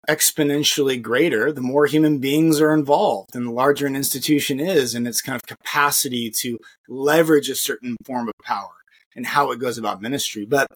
exponentially 0.09 1.01
greater 1.01 1.51
the 1.51 1.61
more 1.61 1.85
human 1.85 2.17
beings 2.17 2.59
are 2.59 2.73
involved 2.73 3.35
and 3.35 3.47
the 3.47 3.51
larger 3.51 3.87
an 3.87 3.95
institution 3.95 4.59
is 4.59 4.93
and 4.93 5.07
its 5.07 5.21
kind 5.21 5.35
of 5.35 5.43
capacity 5.43 6.29
to 6.29 6.59
leverage 6.89 7.49
a 7.49 7.55
certain 7.55 7.95
form 8.03 8.27
of 8.27 8.33
power 8.43 8.82
and 9.15 9.25
how 9.25 9.51
it 9.51 9.59
goes 9.59 9.77
about 9.77 10.01
ministry. 10.01 10.45
But 10.45 10.67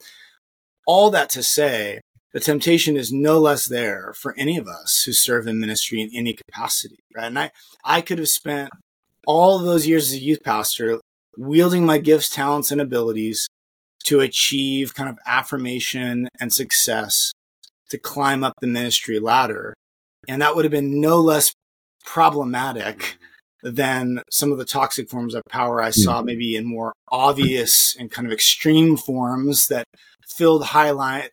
all 0.86 1.10
that 1.12 1.30
to 1.32 1.44
say, 1.44 2.02
the 2.34 2.40
temptation 2.40 2.98
is 2.98 3.12
no 3.12 3.40
less 3.40 3.68
there 3.68 4.14
for 4.16 4.36
any 4.38 4.58
of 4.58 4.68
us 4.68 5.04
who 5.04 5.14
serve 5.14 5.48
in 5.48 5.60
ministry 5.60 6.02
in 6.02 6.10
any 6.14 6.34
capacity, 6.34 7.00
right? 7.16 7.26
And 7.26 7.40
I, 7.40 7.52
I 7.84 8.02
could 8.02 8.20
have 8.20 8.30
spent 8.30 8.70
all 9.26 9.60
those 9.60 9.88
years 9.88 10.08
as 10.08 10.14
a 10.14 10.24
youth 10.24 10.44
pastor 10.44 11.00
wielding 11.38 11.86
my 11.86 11.98
gifts, 11.98 12.30
talents, 12.30 12.72
and 12.72 12.82
abilities 12.82 13.48
to 14.06 14.20
achieve 14.20 14.94
kind 14.94 15.10
of 15.10 15.20
affirmation 15.26 16.30
and 16.40 16.54
success 16.54 17.34
to 17.90 17.98
climb 17.98 18.44
up 18.44 18.54
the 18.62 18.68
ministry 18.68 19.20
ladder. 19.20 19.74
And 20.28 20.42
that 20.42 20.56
would 20.56 20.66
have 20.66 20.72
been 20.72 21.00
no 21.00 21.20
less 21.20 21.54
problematic 22.06 23.18
than 23.72 24.22
some 24.32 24.52
of 24.52 24.58
the 24.58 24.66
toxic 24.66 25.10
forms 25.10 25.34
of 25.36 25.44
power 25.50 25.82
I 25.82 25.92
saw, 25.92 26.22
maybe 26.22 26.56
in 26.56 26.66
more 26.66 26.94
obvious 27.10 27.96
and 28.00 28.12
kind 28.12 28.28
of 28.28 28.34
extreme 28.34 28.98
forms 28.98 29.68
that 29.68 29.86
filled 30.28 30.66
highlight, 30.66 31.32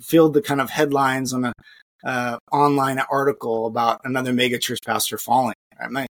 filled 0.00 0.34
the 0.34 0.42
kind 0.42 0.60
of 0.60 0.70
headlines 0.70 1.32
on 1.32 1.44
a 1.46 1.52
uh, 2.04 2.38
online 2.50 2.98
article 3.10 3.66
about 3.66 4.00
another 4.04 4.32
megachurch 4.32 4.78
pastor 4.84 5.18
falling. 5.18 5.54
Right? 5.80 5.90
My, 5.90 6.06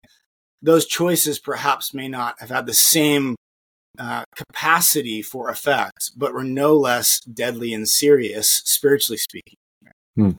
those 0.61 0.85
choices 0.85 1.39
perhaps 1.39 1.93
may 1.93 2.07
not 2.07 2.39
have 2.39 2.49
had 2.49 2.65
the 2.65 2.73
same 2.73 3.35
uh, 3.99 4.23
capacity 4.35 5.21
for 5.21 5.49
effect, 5.49 6.11
but 6.15 6.33
were 6.33 6.43
no 6.43 6.75
less 6.75 7.19
deadly 7.21 7.73
and 7.73 7.87
serious, 7.89 8.61
spiritually 8.65 9.17
speaking. 9.17 9.55
Hmm. 10.15 10.31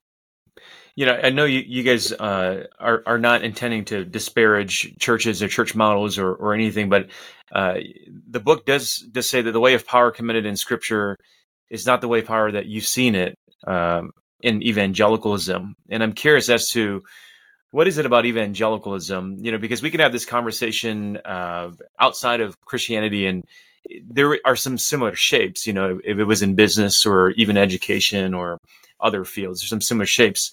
You 0.95 1.07
know, 1.07 1.19
I 1.23 1.31
know 1.31 1.47
you, 1.47 1.61
you 1.61 1.83
guys 1.83 2.13
uh, 2.13 2.67
are 2.79 3.03
are 3.07 3.19
not 3.19 3.43
intending 3.43 3.85
to 3.87 4.05
disparage 4.05 4.95
churches 4.99 5.43
or 5.43 5.49
church 5.49 5.75
models 5.75 6.19
or, 6.19 6.33
or 6.35 6.53
anything, 6.53 6.91
but 6.91 7.09
uh, 7.51 7.77
the 8.29 8.41
book 8.41 8.67
does 8.67 8.99
does 8.99 9.29
say 9.29 9.41
that 9.41 9.53
the 9.53 9.61
way 9.61 9.75
of 9.75 9.87
power 9.87 10.11
committed 10.11 10.45
in 10.45 10.57
Scripture 10.57 11.17
is 11.71 11.87
not 11.87 12.03
the 12.03 12.09
way 12.09 12.19
of 12.19 12.27
power 12.27 12.53
that 12.53 12.67
you've 12.67 12.87
seen 12.87 13.15
it 13.15 13.35
um, 13.67 14.11
in 14.43 14.63
evangelicalism. 14.63 15.75
And 15.89 16.03
I'm 16.03 16.13
curious 16.13 16.51
as 16.51 16.69
to 16.71 17.03
what 17.71 17.89
is 17.89 17.97
it 17.97 18.05
about 18.05 18.27
evangelicalism? 18.27 19.39
You 19.41 19.53
know, 19.53 19.59
because 19.59 19.83
we 19.83 19.91
can 19.91 20.01
have 20.01 20.13
this 20.13 20.27
conversation 20.27 21.17
uh, 21.25 21.71
outside 21.99 22.41
of 22.43 22.55
Christianity, 22.67 23.27
and 23.27 23.45
there 24.05 24.39
are 24.45 24.57
some 24.57 24.77
similar 24.77 25.15
shapes. 25.15 25.67
You 25.67 25.73
know, 25.73 25.99
if 26.05 26.19
it 26.19 26.25
was 26.25 26.43
in 26.43 26.55
business 26.55 27.07
or 27.07 27.31
even 27.31 27.57
education 27.57 28.35
or 28.35 28.59
other 29.01 29.25
fields, 29.25 29.61
there's 29.61 29.71
some 29.71 29.81
similar 29.81 30.07
shapes. 30.07 30.53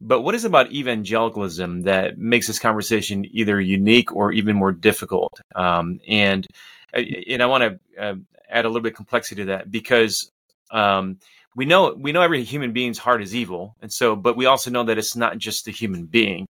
But 0.00 0.22
what 0.22 0.34
is 0.34 0.44
about 0.44 0.72
evangelicalism 0.72 1.82
that 1.82 2.18
makes 2.18 2.46
this 2.46 2.58
conversation 2.58 3.24
either 3.30 3.60
unique 3.60 4.14
or 4.14 4.32
even 4.32 4.56
more 4.56 4.72
difficult? 4.72 5.40
Um, 5.54 6.00
and 6.06 6.46
uh, 6.94 7.00
and 7.28 7.42
I 7.42 7.46
want 7.46 7.62
to 7.96 8.02
uh, 8.02 8.14
add 8.50 8.64
a 8.64 8.68
little 8.68 8.82
bit 8.82 8.92
of 8.92 8.96
complexity 8.96 9.42
to 9.42 9.46
that 9.46 9.70
because 9.70 10.30
um, 10.70 11.18
we 11.54 11.64
know 11.64 11.94
we 11.98 12.12
know 12.12 12.20
every 12.20 12.44
human 12.44 12.72
being's 12.72 12.98
heart 12.98 13.22
is 13.22 13.34
evil, 13.34 13.74
and 13.80 13.90
so 13.90 14.14
but 14.14 14.36
we 14.36 14.46
also 14.46 14.70
know 14.70 14.84
that 14.84 14.98
it's 14.98 15.16
not 15.16 15.38
just 15.38 15.64
the 15.64 15.72
human 15.72 16.04
being. 16.04 16.46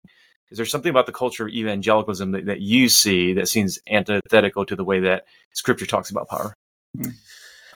Is 0.49 0.57
there 0.57 0.65
something 0.65 0.89
about 0.89 1.05
the 1.05 1.13
culture 1.13 1.45
of 1.45 1.53
evangelicalism 1.53 2.31
that, 2.31 2.45
that 2.45 2.61
you 2.61 2.87
see 2.87 3.33
that 3.33 3.49
seems 3.49 3.79
antithetical 3.89 4.65
to 4.65 4.75
the 4.75 4.83
way 4.83 5.01
that 5.01 5.25
Scripture 5.53 5.85
talks 5.85 6.09
about 6.09 6.29
power? 6.29 6.53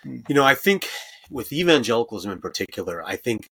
You 0.06 0.36
know, 0.36 0.44
I 0.44 0.56
think 0.56 0.90
with 1.30 1.51
evangelicalism 1.51 2.32
in 2.32 2.40
particular, 2.40 3.04
I 3.06 3.18
think 3.18 3.50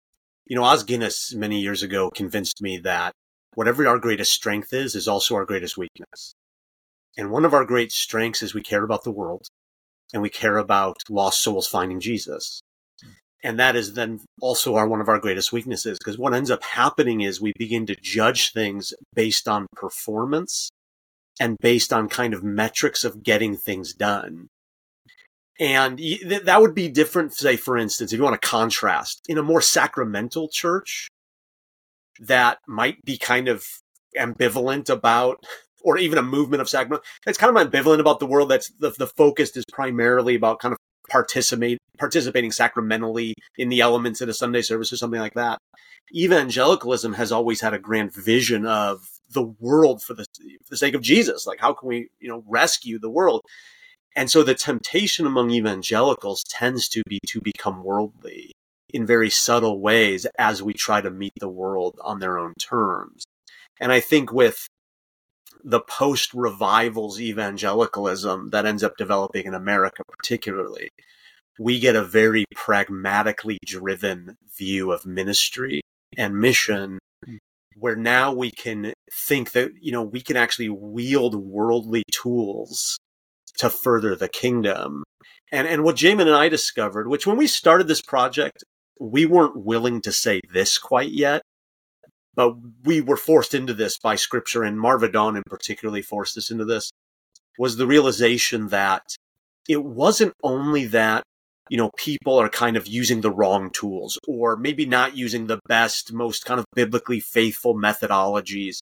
you 0.47 0.55
know, 0.55 0.63
Os 0.63 0.83
Guinness 0.83 1.33
many 1.33 1.59
years 1.59 1.83
ago 1.83 2.09
convinced 2.09 2.61
me 2.61 2.77
that 2.79 3.13
whatever 3.53 3.85
our 3.87 3.99
greatest 3.99 4.31
strength 4.31 4.73
is, 4.73 4.95
is 4.95 5.07
also 5.07 5.35
our 5.35 5.45
greatest 5.45 5.77
weakness. 5.77 6.33
And 7.17 7.31
one 7.31 7.45
of 7.45 7.53
our 7.53 7.65
great 7.65 7.91
strengths 7.91 8.41
is 8.41 8.53
we 8.53 8.61
care 8.61 8.83
about 8.83 9.03
the 9.03 9.11
world 9.11 9.47
and 10.13 10.21
we 10.21 10.29
care 10.29 10.57
about 10.57 10.97
lost 11.09 11.43
souls 11.43 11.67
finding 11.67 11.99
Jesus. 11.99 12.61
And 13.43 13.59
that 13.59 13.75
is 13.75 13.93
then 13.93 14.21
also 14.41 14.75
our 14.75 14.87
one 14.87 15.01
of 15.01 15.09
our 15.09 15.19
greatest 15.19 15.51
weaknesses 15.51 15.97
because 15.99 16.17
what 16.17 16.33
ends 16.33 16.51
up 16.51 16.63
happening 16.63 17.21
is 17.21 17.41
we 17.41 17.53
begin 17.57 17.85
to 17.87 17.95
judge 17.95 18.51
things 18.53 18.93
based 19.13 19.47
on 19.47 19.67
performance 19.75 20.69
and 21.39 21.57
based 21.59 21.91
on 21.91 22.09
kind 22.09 22.33
of 22.33 22.43
metrics 22.43 23.03
of 23.03 23.23
getting 23.23 23.55
things 23.55 23.93
done. 23.93 24.47
And 25.59 25.99
that 26.27 26.61
would 26.61 26.75
be 26.75 26.87
different, 26.87 27.33
say, 27.33 27.55
for 27.57 27.77
instance, 27.77 28.13
if 28.13 28.17
you 28.17 28.23
want 28.23 28.39
to 28.39 28.47
contrast 28.47 29.21
in 29.27 29.37
a 29.37 29.43
more 29.43 29.61
sacramental 29.61 30.49
church 30.49 31.07
that 32.19 32.59
might 32.67 33.03
be 33.03 33.17
kind 33.17 33.47
of 33.47 33.65
ambivalent 34.15 34.89
about, 34.89 35.43
or 35.83 35.97
even 35.97 36.17
a 36.17 36.23
movement 36.23 36.61
of 36.61 36.69
sacrament 36.69 37.03
that's 37.25 37.37
kind 37.37 37.55
of 37.55 37.71
ambivalent 37.71 37.99
about 37.99 38.19
the 38.19 38.25
world. 38.25 38.49
That's 38.49 38.71
the, 38.79 38.91
the 38.91 39.07
focus 39.07 39.55
is 39.55 39.63
primarily 39.71 40.35
about 40.35 40.59
kind 40.59 40.73
of 40.73 40.77
participate, 41.09 41.77
participating 41.97 42.51
sacramentally 42.51 43.33
in 43.57 43.69
the 43.69 43.81
elements 43.81 44.19
of 44.21 44.29
a 44.29 44.33
Sunday 44.33 44.61
service 44.61 44.91
or 44.91 44.97
something 44.97 45.19
like 45.21 45.35
that. 45.35 45.59
Evangelicalism 46.13 47.13
has 47.13 47.31
always 47.31 47.61
had 47.61 47.73
a 47.73 47.79
grand 47.79 48.13
vision 48.13 48.65
of 48.65 48.99
the 49.29 49.43
world 49.43 50.01
for 50.01 50.13
the, 50.13 50.25
for 50.65 50.71
the 50.71 50.77
sake 50.77 50.93
of 50.93 51.01
Jesus. 51.01 51.45
Like, 51.45 51.59
how 51.59 51.73
can 51.73 51.87
we, 51.87 52.09
you 52.19 52.29
know, 52.29 52.43
rescue 52.47 52.99
the 52.99 53.09
world? 53.09 53.41
And 54.17 54.31
so 54.31 54.41
the 54.41 54.55
temptation 54.55 55.27
among 55.27 55.51
evangelicals 55.51 56.43
tends 56.49 56.89
to 56.89 57.03
be 57.07 57.19
to 57.27 57.39
become 57.39 57.83
worldly 57.83 58.51
in 58.89 59.05
very 59.05 59.29
subtle 59.29 59.79
ways 59.79 60.25
as 60.39 60.63
we 60.63 60.73
try 60.73 61.01
to 61.01 61.11
meet 61.11 61.33
the 61.39 61.47
world 61.47 61.99
on 62.01 62.17
their 62.17 62.39
own 62.39 62.55
terms. 62.59 63.23
And 63.79 63.91
I 63.91 63.99
think 63.99 64.33
with 64.33 64.65
the 65.63 65.81
post 65.81 66.33
revivals 66.33 67.21
evangelicalism 67.21 68.49
that 68.49 68.65
ends 68.65 68.83
up 68.83 68.97
developing 68.97 69.45
in 69.45 69.53
America, 69.53 70.01
particularly, 70.09 70.89
we 71.59 71.79
get 71.79 71.95
a 71.95 72.03
very 72.03 72.45
pragmatically 72.55 73.59
driven 73.67 74.35
view 74.57 74.91
of 74.91 75.05
ministry 75.05 75.81
and 76.17 76.39
mission 76.39 76.97
hmm. 77.23 77.35
where 77.75 77.95
now 77.95 78.33
we 78.33 78.49
can 78.49 78.93
think 79.11 79.51
that, 79.51 79.73
you 79.79 79.91
know, 79.91 80.01
we 80.01 80.21
can 80.21 80.37
actually 80.37 80.69
wield 80.69 81.35
worldly 81.35 82.01
tools 82.11 82.97
to 83.57 83.69
further 83.69 84.15
the 84.15 84.29
kingdom. 84.29 85.03
And, 85.51 85.67
and 85.67 85.83
what 85.83 85.95
Jamin 85.95 86.21
and 86.21 86.35
I 86.35 86.49
discovered, 86.49 87.07
which 87.07 87.25
when 87.25 87.37
we 87.37 87.47
started 87.47 87.87
this 87.87 88.01
project, 88.01 88.63
we 88.99 89.25
weren't 89.25 89.65
willing 89.65 90.01
to 90.01 90.11
say 90.11 90.41
this 90.51 90.77
quite 90.77 91.11
yet, 91.11 91.41
but 92.35 92.55
we 92.83 93.01
were 93.01 93.17
forced 93.17 93.53
into 93.53 93.73
this 93.73 93.97
by 93.97 94.15
scripture 94.15 94.63
and 94.63 94.79
Marva 94.79 95.09
Dawn 95.09 95.35
in 95.35 95.43
particularly 95.49 96.01
forced 96.01 96.37
us 96.37 96.51
into 96.51 96.65
this 96.65 96.91
was 97.57 97.77
the 97.77 97.87
realization 97.87 98.67
that 98.67 99.03
it 99.67 99.83
wasn't 99.83 100.33
only 100.43 100.85
that 100.85 101.23
you 101.69 101.77
know, 101.77 101.91
people 101.97 102.39
are 102.39 102.49
kind 102.49 102.77
of 102.77 102.87
using 102.87 103.21
the 103.21 103.31
wrong 103.31 103.69
tools 103.71 104.17
or 104.27 104.55
maybe 104.55 104.85
not 104.85 105.17
using 105.17 105.47
the 105.47 105.59
best, 105.67 106.13
most 106.13 106.45
kind 106.45 106.59
of 106.59 106.65
biblically 106.73 107.19
faithful 107.19 107.75
methodologies. 107.75 108.77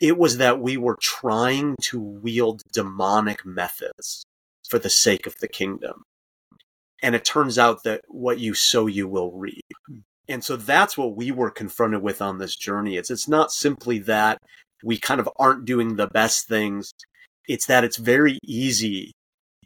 It 0.00 0.16
was 0.16 0.36
that 0.38 0.60
we 0.60 0.76
were 0.76 0.98
trying 1.00 1.76
to 1.82 2.00
wield 2.00 2.62
demonic 2.72 3.44
methods 3.44 4.24
for 4.68 4.78
the 4.78 4.90
sake 4.90 5.26
of 5.26 5.36
the 5.40 5.48
kingdom. 5.48 6.02
And 7.02 7.14
it 7.14 7.24
turns 7.24 7.58
out 7.58 7.84
that 7.84 8.02
what 8.08 8.38
you 8.38 8.54
sow, 8.54 8.86
you 8.86 9.08
will 9.08 9.32
reap. 9.32 9.64
Hmm. 9.86 9.98
And 10.28 10.44
so 10.44 10.56
that's 10.56 10.98
what 10.98 11.16
we 11.16 11.30
were 11.30 11.50
confronted 11.50 12.02
with 12.02 12.20
on 12.20 12.38
this 12.38 12.54
journey. 12.54 12.96
It's, 12.96 13.10
it's 13.10 13.28
not 13.28 13.50
simply 13.50 13.98
that 14.00 14.38
we 14.84 14.98
kind 14.98 15.20
of 15.20 15.28
aren't 15.38 15.64
doing 15.64 15.96
the 15.96 16.06
best 16.06 16.46
things. 16.46 16.92
It's 17.48 17.66
that 17.66 17.82
it's 17.82 17.96
very 17.96 18.38
easy 18.44 19.12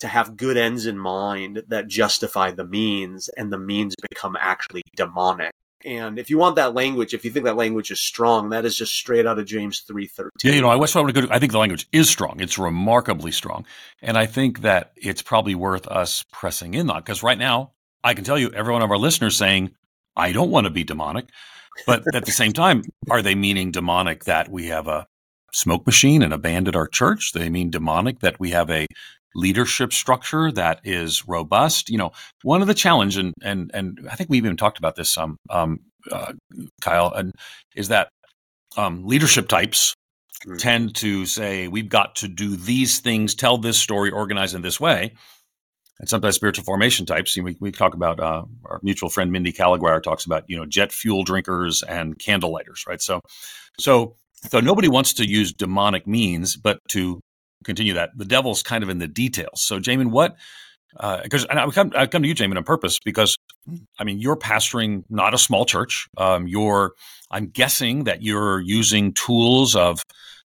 to 0.01 0.09
have 0.09 0.37
good 0.37 0.57
ends 0.57 0.87
in 0.87 0.99
mind 0.99 1.65
that 1.69 1.89
justify 1.89 2.53
the 2.53 2.67
means 2.67 3.29
and 3.37 3.53
the 3.53 3.59
means 3.59 3.95
become 4.09 4.37
actually 4.39 4.83
demonic. 4.97 5.53
And 5.85 6.19
if 6.19 6.31
you 6.31 6.39
want 6.39 6.57
that 6.57 6.75
language, 6.75 7.15
if 7.15 7.25
you 7.25 7.31
think 7.31 7.45
that 7.45 7.57
language 7.57 7.91
is 7.91 8.01
strong, 8.01 8.51
that 8.51 8.65
is 8.65 8.77
just 8.77 8.93
straight 8.93 9.27
out 9.27 9.39
of 9.39 9.47
James 9.47 9.85
3:13. 9.89 10.29
Yeah, 10.45 10.53
you 10.53 10.61
know, 10.61 10.69
I 10.69 10.77
wish 10.77 10.97
I 10.97 11.01
would 11.01 11.15
go 11.15 11.23
to, 11.23 11.33
I 11.33 11.39
think 11.39 11.53
the 11.53 11.59
language 11.59 11.87
is 11.93 12.09
strong. 12.09 12.41
It's 12.41 12.59
remarkably 12.59 13.33
strong. 13.33 13.67
And 14.01 14.17
I 14.17 14.27
think 14.27 14.61
that 14.61 14.93
it's 14.97 15.23
probably 15.23 15.55
worth 15.55 15.87
us 15.89 16.25
pressing 16.33 16.75
in 16.75 16.91
on 16.91 17.01
because 17.01 17.23
right 17.23 17.39
now, 17.39 17.73
I 18.05 18.15
can 18.15 18.25
tell 18.25 18.39
you 18.39 18.51
every 18.51 18.73
one 18.73 18.83
of 18.83 18.91
our 18.91 18.99
listeners 18.99 19.37
saying, 19.37 19.73
I 20.17 20.33
don't 20.33 20.51
want 20.51 20.67
to 20.67 20.71
be 20.71 20.85
demonic. 20.85 21.27
But 21.87 22.05
at 22.15 22.27
the 22.27 22.33
same 22.33 22.53
time, 22.53 22.83
are 23.09 23.23
they 23.23 23.35
meaning 23.35 23.71
demonic 23.71 24.25
that 24.25 24.51
we 24.51 24.67
have 24.67 24.89
a 24.89 25.07
smoke 25.53 25.87
machine 25.87 26.23
and 26.23 26.33
abandoned 26.33 26.77
our 26.77 26.87
church? 26.87 27.33
They 27.33 27.49
mean 27.49 27.71
demonic 27.71 28.21
that 28.21 28.39
we 28.39 28.51
have 28.51 28.71
a 28.71 28.87
leadership 29.35 29.93
structure 29.93 30.53
that 30.53 30.81
is 30.85 31.27
robust. 31.27 31.89
You 31.89 31.99
know, 31.99 32.13
one 32.43 32.63
of 32.63 32.69
the 32.69 32.75
challenge, 32.75 33.17
and 33.17 33.35
and 33.43 33.71
and 33.75 34.09
I 34.11 34.17
think 34.17 34.31
we 34.31 34.39
even 34.39 34.57
talked 34.57 34.79
about 34.79 34.97
this, 34.97 35.17
um, 35.17 35.37
um, 35.51 35.81
uh, 36.11 36.33
Kyle, 36.81 37.13
and 37.13 37.33
is 37.75 37.89
that 37.89 38.09
um, 38.77 39.07
leadership 39.07 39.49
types 39.49 39.95
mm-hmm. 40.47 40.57
tend 40.57 40.95
to 40.97 41.27
say 41.27 41.69
we've 41.69 41.89
got 41.89 42.17
to 42.17 42.29
do 42.29 42.57
these 42.57 43.01
things, 43.01 43.35
tell 43.35 43.59
this 43.59 43.79
story, 43.79 44.11
organize 44.11 44.55
in 44.55 44.63
this 44.63 44.81
way. 44.81 45.13
And 45.99 46.09
sometimes 46.09 46.35
spiritual 46.35 46.65
formation 46.65 47.07
types, 47.07 47.37
you 47.37 47.43
know, 47.43 47.47
we, 47.47 47.57
we 47.61 47.71
talk 47.71 47.95
about 47.95 48.19
uh, 48.19 48.45
our 48.65 48.81
mutual 48.83 49.09
friend 49.09 49.31
Mindy 49.31 49.53
Caliguire 49.53 50.03
talks 50.03 50.25
about, 50.25 50.43
you 50.49 50.57
know, 50.57 50.67
jet 50.67 50.91
fuel 50.91 51.23
drinkers 51.23 51.83
and 51.83 52.19
candle 52.19 52.51
lighters, 52.51 52.85
right? 52.89 53.01
So, 53.01 53.21
so, 53.79 54.17
so 54.49 54.59
nobody 54.59 54.89
wants 54.89 55.13
to 55.15 55.29
use 55.29 55.53
demonic 55.53 56.07
means, 56.07 56.57
but 56.57 56.81
to 56.89 57.21
continue 57.63 57.95
that. 57.95 58.11
The 58.17 58.25
devil's 58.25 58.63
kind 58.63 58.83
of 58.83 58.91
in 58.91 58.99
the 58.99 59.09
details. 59.09 59.63
So, 59.63 59.79
Jamin, 59.79 60.11
what? 60.11 60.37
Because 61.23 61.47
uh, 61.47 61.67
I 61.67 61.71
come, 61.71 61.93
I 61.97 62.07
come 62.07 62.23
to 62.23 62.29
you, 62.29 62.35
Jamin, 62.35 62.57
on 62.57 62.65
purpose 62.65 62.99
because 63.03 63.37
I 63.99 64.05
mean 64.05 64.19
you're 64.19 64.37
pastoring 64.37 65.05
not 65.09 65.33
a 65.33 65.39
small 65.39 65.65
church. 65.65 66.09
Um, 66.19 66.47
you're, 66.47 66.93
I'm 67.31 67.47
guessing 67.47 68.05
that 68.05 68.23
you're 68.23 68.61
using 68.61 69.15
tools 69.15 69.75
of, 69.75 70.03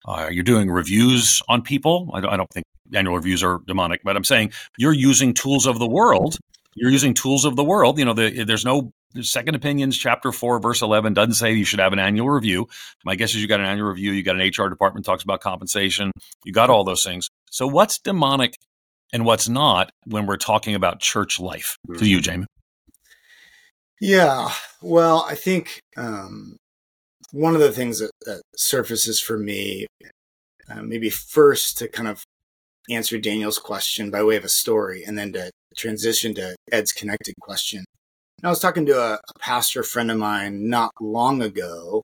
uh, 0.07 0.29
you're 0.31 0.45
doing 0.45 0.71
reviews 0.71 1.43
on 1.49 1.61
people. 1.61 2.11
I 2.15 2.21
don't, 2.21 2.33
I 2.33 2.37
don't 2.39 2.51
think 2.55 2.65
annual 2.95 3.17
reviews 3.17 3.43
are 3.43 3.61
demonic, 3.67 4.01
but 4.03 4.17
I'm 4.17 4.25
saying 4.25 4.53
you're 4.79 4.95
using 4.95 5.35
tools 5.35 5.67
of 5.67 5.79
the 5.79 5.89
world. 5.89 6.39
You're 6.75 6.91
using 6.91 7.13
tools 7.13 7.45
of 7.45 7.57
the 7.57 7.65
world. 7.65 7.99
You 7.99 8.07
know, 8.07 8.15
the, 8.15 8.45
there's 8.45 8.65
no 8.65 8.93
Second 9.23 9.57
Opinions, 9.57 9.97
chapter 9.97 10.31
four, 10.31 10.61
verse 10.61 10.83
11, 10.83 11.15
doesn't 11.15 11.35
say 11.35 11.53
you 11.53 11.65
should 11.65 11.81
have 11.81 11.93
an 11.93 11.99
annual 11.99 12.31
review. 12.31 12.69
My 13.05 13.17
guess 13.17 13.31
is 13.31 13.43
you 13.43 13.49
got 13.49 13.61
an 13.61 13.67
annual 13.67 13.89
review. 13.89 14.13
You 14.13 14.23
got 14.23 14.41
an 14.41 14.49
HR 14.49 14.69
department 14.69 15.05
talks 15.05 15.25
about 15.25 15.41
compensation. 15.41 16.13
You 16.45 16.53
got 16.53 16.71
all 16.71 16.85
those 16.85 17.03
things. 17.03 17.29
So, 17.51 17.67
what's 17.67 17.99
demonic 17.99 18.55
and 19.13 19.25
what's 19.25 19.49
not 19.49 19.91
when 20.07 20.27
we're 20.27 20.37
talking 20.37 20.77
about 20.77 21.01
church 21.01 21.41
life? 21.41 21.77
To 21.99 22.09
you, 22.09 22.19
mm-hmm. 22.19 22.45
Yeah. 24.01 24.51
Well, 24.81 25.27
I 25.29 25.35
think 25.35 25.81
um, 25.97 26.57
one 27.33 27.55
of 27.55 27.61
the 27.61 27.73
things 27.73 27.99
that, 27.99 28.13
that 28.27 28.43
surfaces 28.57 29.21
for 29.21 29.37
me, 29.37 29.87
uh, 30.71 30.83
maybe 30.83 31.11
first 31.11 31.79
to 31.79 31.89
kind 31.89 32.09
of 32.09 32.23
answer 32.89 33.19
Daniel's 33.19 33.59
question 33.59 34.11
by 34.11 34.23
way 34.23 34.37
of 34.37 34.45
a 34.45 34.49
story, 34.49 35.03
and 35.05 35.19
then 35.19 35.33
to 35.33 35.51
transition 35.77 36.33
to 36.35 36.55
Ed's 36.71 36.93
connected 36.93 37.35
question 37.41 37.85
I 38.43 38.49
was 38.49 38.59
talking 38.59 38.87
to 38.87 38.99
a, 38.99 39.15
a 39.15 39.39
pastor 39.39 39.83
friend 39.83 40.11
of 40.11 40.17
mine 40.17 40.69
not 40.71 40.93
long 40.99 41.43
ago 41.43 42.03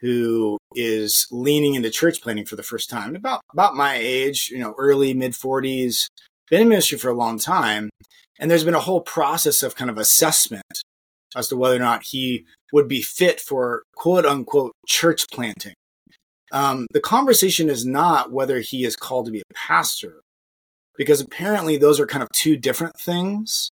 who 0.00 0.58
is 0.74 1.26
leaning 1.30 1.74
into 1.74 1.90
church 1.90 2.22
planting 2.22 2.46
for 2.46 2.56
the 2.56 2.62
first 2.62 2.88
time, 2.88 3.14
about 3.14 3.42
about 3.52 3.74
my 3.74 3.96
age, 3.96 4.48
you 4.50 4.58
know, 4.58 4.74
early 4.78 5.12
mid 5.12 5.32
40s, 5.32 6.06
been 6.50 6.62
in 6.62 6.68
ministry 6.68 6.96
for 6.96 7.10
a 7.10 7.14
long 7.14 7.38
time, 7.38 7.90
and 8.38 8.50
there's 8.50 8.64
been 8.64 8.74
a 8.74 8.80
whole 8.80 9.02
process 9.02 9.62
of 9.62 9.76
kind 9.76 9.90
of 9.90 9.98
assessment 9.98 10.82
as 11.36 11.48
to 11.48 11.56
whether 11.56 11.76
or 11.76 11.80
not 11.80 12.04
he 12.04 12.46
would 12.72 12.88
be 12.88 13.02
fit 13.02 13.40
for 13.40 13.82
quote 13.94 14.24
unquote 14.24 14.72
church 14.86 15.26
planting. 15.30 15.74
Um, 16.50 16.86
the 16.92 17.00
conversation 17.00 17.68
is 17.68 17.84
not 17.84 18.32
whether 18.32 18.60
he 18.60 18.84
is 18.84 18.96
called 18.96 19.26
to 19.26 19.32
be 19.32 19.40
a 19.40 19.54
pastor, 19.54 20.22
because 20.96 21.20
apparently 21.20 21.76
those 21.76 22.00
are 22.00 22.06
kind 22.06 22.22
of 22.22 22.28
two 22.32 22.56
different 22.56 22.94
things 22.98 23.70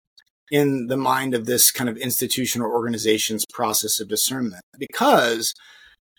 in 0.52 0.88
the 0.88 0.98
mind 0.98 1.34
of 1.34 1.46
this 1.46 1.72
kind 1.72 1.90
of 1.90 1.98
institution 1.98 2.62
or 2.62 2.72
organization's 2.72 3.46
process 3.52 4.00
of 4.00 4.08
discernment 4.08 4.64
because 4.78 5.54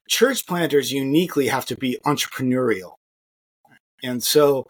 church 0.08 0.46
planters 0.46 0.92
uniquely 0.92 1.48
have 1.48 1.64
to 1.66 1.76
be 1.76 1.98
entrepreneurial. 2.04 2.94
And 4.02 4.22
so, 4.22 4.64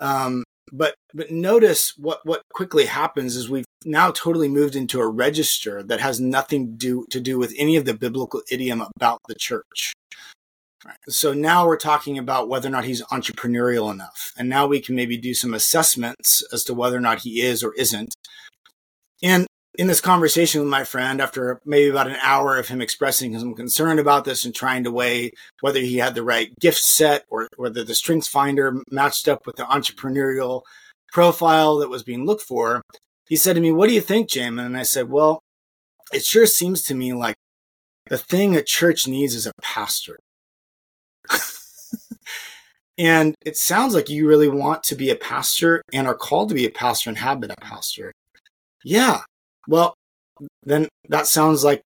um, 0.00 0.44
but 0.72 0.94
but 1.12 1.30
notice 1.30 1.92
what 1.98 2.20
what 2.24 2.42
quickly 2.52 2.86
happens 2.86 3.36
is 3.36 3.48
we've 3.48 3.66
now 3.84 4.10
totally 4.10 4.48
moved 4.48 4.74
into 4.74 5.00
a 5.00 5.08
register 5.08 5.82
that 5.82 6.00
has 6.00 6.20
nothing 6.20 6.66
to 6.66 6.76
do 6.76 7.06
to 7.10 7.20
do 7.20 7.38
with 7.38 7.54
any 7.58 7.76
of 7.76 7.84
the 7.84 7.94
biblical 7.94 8.42
idiom 8.50 8.82
about 8.96 9.20
the 9.28 9.34
church. 9.34 9.92
Right. 10.84 10.96
So 11.08 11.32
now 11.32 11.66
we're 11.66 11.76
talking 11.76 12.18
about 12.18 12.48
whether 12.48 12.68
or 12.68 12.72
not 12.72 12.86
he's 12.86 13.02
entrepreneurial 13.04 13.92
enough, 13.92 14.32
and 14.36 14.48
now 14.48 14.66
we 14.66 14.80
can 14.80 14.96
maybe 14.96 15.16
do 15.16 15.34
some 15.34 15.54
assessments 15.54 16.42
as 16.52 16.64
to 16.64 16.74
whether 16.74 16.96
or 16.96 17.00
not 17.00 17.20
he 17.20 17.40
is 17.40 17.62
or 17.62 17.74
isn't. 17.74 18.14
And 19.22 19.46
in 19.78 19.86
this 19.86 20.00
conversation 20.00 20.60
with 20.60 20.68
my 20.68 20.84
friend, 20.84 21.20
after 21.20 21.60
maybe 21.64 21.88
about 21.88 22.08
an 22.08 22.18
hour 22.22 22.58
of 22.58 22.68
him 22.68 22.82
expressing 22.82 23.38
some 23.38 23.54
concern 23.54 23.98
about 23.98 24.24
this 24.24 24.44
and 24.44 24.54
trying 24.54 24.84
to 24.84 24.90
weigh 24.90 25.32
whether 25.60 25.80
he 25.80 25.96
had 25.96 26.14
the 26.14 26.22
right 26.22 26.52
gift 26.60 26.80
set 26.80 27.24
or 27.30 27.48
whether 27.56 27.82
the 27.82 27.94
strengths 27.94 28.28
finder 28.28 28.82
matched 28.90 29.28
up 29.28 29.46
with 29.46 29.56
the 29.56 29.64
entrepreneurial 29.64 30.62
profile 31.12 31.78
that 31.78 31.88
was 31.88 32.02
being 32.02 32.26
looked 32.26 32.42
for, 32.42 32.82
he 33.28 33.36
said 33.36 33.54
to 33.54 33.62
me, 33.62 33.72
What 33.72 33.88
do 33.88 33.94
you 33.94 34.00
think, 34.00 34.28
Jamin? 34.28 34.66
And 34.66 34.76
I 34.76 34.82
said, 34.82 35.08
Well, 35.08 35.40
it 36.12 36.24
sure 36.24 36.46
seems 36.46 36.82
to 36.84 36.94
me 36.94 37.14
like 37.14 37.36
the 38.08 38.18
thing 38.18 38.54
a 38.56 38.62
church 38.62 39.06
needs 39.06 39.34
is 39.34 39.46
a 39.46 39.52
pastor. 39.62 40.18
and 42.98 43.34
it 43.44 43.56
sounds 43.56 43.94
like 43.94 44.10
you 44.10 44.28
really 44.28 44.48
want 44.48 44.82
to 44.84 44.94
be 44.94 45.08
a 45.08 45.16
pastor 45.16 45.80
and 45.92 46.06
are 46.06 46.14
called 46.14 46.50
to 46.50 46.54
be 46.54 46.66
a 46.66 46.70
pastor 46.70 47.08
and 47.08 47.18
have 47.18 47.40
been 47.40 47.50
a 47.50 47.56
pastor. 47.56 48.12
Yeah. 48.84 49.20
Well, 49.68 49.94
then 50.62 50.88
that 51.08 51.26
sounds 51.26 51.64
like 51.64 51.82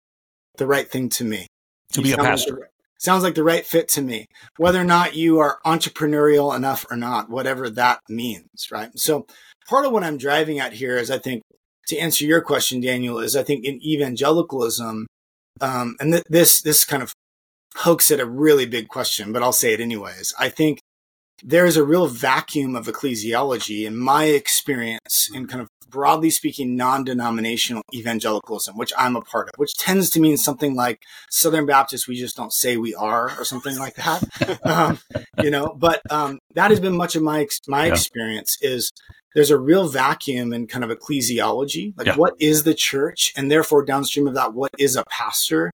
the 0.56 0.66
right 0.66 0.88
thing 0.88 1.08
to 1.10 1.24
me. 1.24 1.46
To 1.92 2.00
you 2.00 2.04
be 2.04 2.12
a 2.12 2.16
pastor. 2.16 2.54
Like 2.54 2.70
sounds 3.04 3.22
like 3.22 3.34
the 3.34 3.44
right 3.44 3.66
fit 3.66 3.88
to 3.88 4.02
me. 4.02 4.26
Whether 4.56 4.80
or 4.80 4.84
not 4.84 5.14
you 5.14 5.38
are 5.38 5.58
entrepreneurial 5.64 6.56
enough 6.56 6.86
or 6.90 6.96
not, 6.96 7.28
whatever 7.28 7.68
that 7.70 8.00
means, 8.08 8.68
right? 8.70 8.90
So 8.96 9.26
part 9.68 9.84
of 9.84 9.92
what 9.92 10.04
I'm 10.04 10.18
driving 10.18 10.58
at 10.58 10.72
here 10.72 10.96
is 10.96 11.10
I 11.10 11.18
think 11.18 11.42
to 11.88 11.98
answer 11.98 12.24
your 12.24 12.40
question, 12.40 12.80
Daniel, 12.80 13.18
is 13.18 13.36
I 13.36 13.42
think 13.42 13.64
in 13.64 13.80
evangelicalism, 13.84 15.06
um, 15.60 15.96
and 16.00 16.12
th- 16.12 16.24
this 16.28 16.62
this 16.62 16.84
kind 16.84 17.02
of 17.02 17.12
pokes 17.76 18.10
at 18.10 18.20
a 18.20 18.26
really 18.26 18.66
big 18.66 18.88
question, 18.88 19.32
but 19.32 19.42
I'll 19.42 19.52
say 19.52 19.74
it 19.74 19.80
anyways. 19.80 20.32
I 20.38 20.48
think 20.48 20.80
there's 21.42 21.76
a 21.76 21.84
real 21.84 22.06
vacuum 22.06 22.76
of 22.76 22.86
ecclesiology 22.86 23.86
in 23.86 23.96
my 23.96 24.24
experience 24.26 25.28
in 25.32 25.46
kind 25.46 25.60
of 25.60 25.68
broadly 25.88 26.30
speaking 26.30 26.74
non-denominational 26.74 27.82
evangelicalism 27.94 28.76
which 28.76 28.92
i'm 28.98 29.14
a 29.14 29.20
part 29.20 29.48
of 29.48 29.54
which 29.58 29.74
tends 29.74 30.10
to 30.10 30.18
mean 30.18 30.36
something 30.36 30.74
like 30.74 31.00
southern 31.30 31.66
baptist 31.66 32.08
we 32.08 32.16
just 32.16 32.36
don't 32.36 32.52
say 32.52 32.76
we 32.76 32.94
are 32.96 33.30
or 33.38 33.44
something 33.44 33.78
like 33.78 33.94
that 33.94 34.60
um, 34.64 34.98
you 35.40 35.50
know 35.50 35.72
but 35.78 36.00
um, 36.10 36.38
that 36.54 36.70
has 36.70 36.80
been 36.80 36.96
much 36.96 37.14
of 37.14 37.22
my 37.22 37.46
my 37.68 37.86
yeah. 37.86 37.92
experience 37.92 38.58
is 38.60 38.90
there's 39.36 39.50
a 39.50 39.58
real 39.58 39.88
vacuum 39.88 40.52
in 40.52 40.66
kind 40.66 40.82
of 40.82 40.90
ecclesiology 40.90 41.96
like 41.96 42.08
yeah. 42.08 42.16
what 42.16 42.34
is 42.40 42.64
the 42.64 42.74
church 42.74 43.32
and 43.36 43.48
therefore 43.48 43.84
downstream 43.84 44.26
of 44.26 44.34
that 44.34 44.52
what 44.52 44.72
is 44.78 44.96
a 44.96 45.04
pastor 45.08 45.70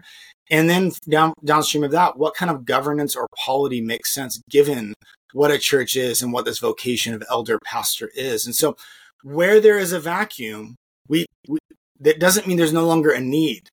and 0.51 0.69
then 0.69 0.93
down 1.09 1.33
downstream 1.45 1.85
of 1.85 1.93
that 1.93 2.19
what 2.19 2.35
kind 2.35 2.51
of 2.51 2.67
governance 2.67 3.17
or 3.17 3.27
polity 3.43 3.81
makes 3.81 4.13
sense 4.13 4.43
given 4.51 4.93
what 5.33 5.51
a 5.51 5.59
church 5.59 5.97
is 5.97 6.23
and 6.23 6.33
what 6.33 6.45
this 6.45 6.59
vocation 6.59 7.15
of 7.15 7.25
elder 7.31 7.59
pastor 7.65 8.11
is. 8.15 8.47
And 8.47 8.55
so 8.55 8.77
where 9.23 9.61
there 9.61 9.79
is 9.79 9.93
a 9.93 10.01
vacuum, 10.01 10.77
we, 11.09 11.27
we 11.49 11.59
that 12.01 12.19
doesn't 12.21 12.47
mean 12.47 12.57
there's 12.57 12.73
no 12.73 12.87
longer 12.87 13.11
a 13.11 13.21
need. 13.21 13.69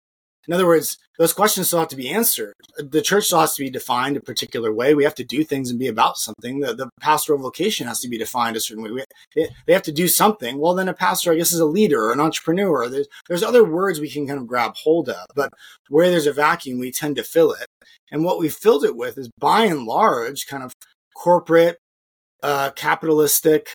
In 0.47 0.53
other 0.53 0.65
words, 0.65 0.97
those 1.17 1.33
questions 1.33 1.67
still 1.67 1.79
have 1.79 1.89
to 1.89 1.95
be 1.95 2.09
answered. 2.09 2.53
The 2.77 3.01
church 3.01 3.25
still 3.25 3.39
has 3.39 3.53
to 3.55 3.63
be 3.63 3.69
defined 3.69 4.15
a 4.15 4.21
particular 4.21 4.73
way. 4.73 4.93
We 4.93 5.03
have 5.03 5.15
to 5.15 5.23
do 5.23 5.43
things 5.43 5.69
and 5.69 5.79
be 5.79 5.87
about 5.87 6.17
something. 6.17 6.61
The, 6.61 6.73
the 6.73 6.89
pastoral 7.01 7.39
vocation 7.39 7.87
has 7.87 7.99
to 8.01 8.07
be 8.07 8.17
defined 8.17 8.55
a 8.55 8.61
certain 8.61 8.83
way. 8.83 8.91
We, 8.91 9.47
they 9.65 9.73
have 9.73 9.81
to 9.83 9.91
do 9.91 10.07
something. 10.07 10.57
Well, 10.57 10.73
then 10.73 10.87
a 10.87 10.93
pastor, 10.93 11.33
I 11.33 11.35
guess, 11.35 11.51
is 11.51 11.59
a 11.59 11.65
leader 11.65 12.01
or 12.01 12.13
an 12.13 12.21
entrepreneur. 12.21 12.87
There's, 12.87 13.07
there's 13.27 13.43
other 13.43 13.63
words 13.63 13.99
we 13.99 14.09
can 14.09 14.25
kind 14.25 14.39
of 14.39 14.47
grab 14.47 14.75
hold 14.75 15.09
of. 15.09 15.25
But 15.35 15.51
where 15.89 16.09
there's 16.09 16.27
a 16.27 16.33
vacuum, 16.33 16.79
we 16.79 16.91
tend 16.91 17.17
to 17.17 17.23
fill 17.23 17.51
it. 17.51 17.65
And 18.09 18.23
what 18.23 18.39
we 18.39 18.47
filled 18.47 18.85
it 18.85 18.95
with 18.95 19.17
is 19.17 19.29
by 19.37 19.65
and 19.65 19.85
large 19.85 20.45
kind 20.47 20.63
of 20.63 20.73
corporate, 21.27 21.77
uh, 22.41 22.71
capitalistic, 22.71 23.73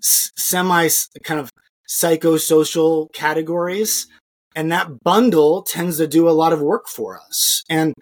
semi 0.00 0.88
kind 1.22 1.38
of 1.38 1.52
psychosocial 1.88 3.06
categories. 3.12 4.08
And 4.56 4.72
that 4.72 5.04
bundle 5.04 5.62
tends 5.62 5.98
to 5.98 6.08
do 6.08 6.28
a 6.28 6.34
lot 6.42 6.52
of 6.52 6.60
work 6.60 6.88
for 6.88 7.16
us. 7.16 7.62
And 7.70 7.94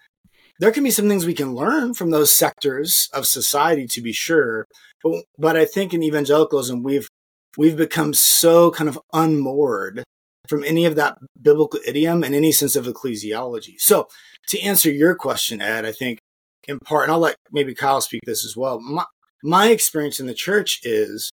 there 0.59 0.71
can 0.71 0.83
be 0.83 0.89
some 0.89 1.07
things 1.07 1.27
we 1.27 1.35
can 1.35 1.53
learn 1.53 1.93
from 1.93 2.09
those 2.09 2.33
sectors 2.33 3.07
of 3.13 3.27
society 3.27 3.85
to 3.91 4.01
be 4.01 4.13
sure. 4.13 4.65
But, 5.03 5.25
but 5.37 5.55
I 5.55 5.65
think 5.65 5.93
in 5.93 6.01
evangelicalism, 6.01 6.81
we've, 6.81 7.07
we've 7.55 7.77
become 7.77 8.15
so 8.15 8.71
kind 8.71 8.89
of 8.89 8.99
unmoored 9.13 10.03
from 10.49 10.63
any 10.63 10.85
of 10.85 10.95
that 10.95 11.19
biblical 11.39 11.79
idiom 11.85 12.23
and 12.23 12.33
any 12.33 12.51
sense 12.51 12.75
of 12.75 12.87
ecclesiology. 12.87 13.75
So 13.77 14.07
to 14.47 14.59
answer 14.59 14.89
your 14.89 15.13
question, 15.13 15.61
Ed, 15.61 15.85
I 15.85 15.91
think 15.91 16.17
in 16.67 16.79
part, 16.79 17.03
and 17.03 17.11
I'll 17.11 17.19
let 17.19 17.37
maybe 17.51 17.73
Kyle 17.73 18.01
speak 18.01 18.21
this 18.25 18.45
as 18.45 18.55
well. 18.55 18.79
My, 18.79 19.05
my 19.43 19.69
experience 19.69 20.19
in 20.19 20.27
the 20.27 20.33
church 20.33 20.79
is 20.83 21.31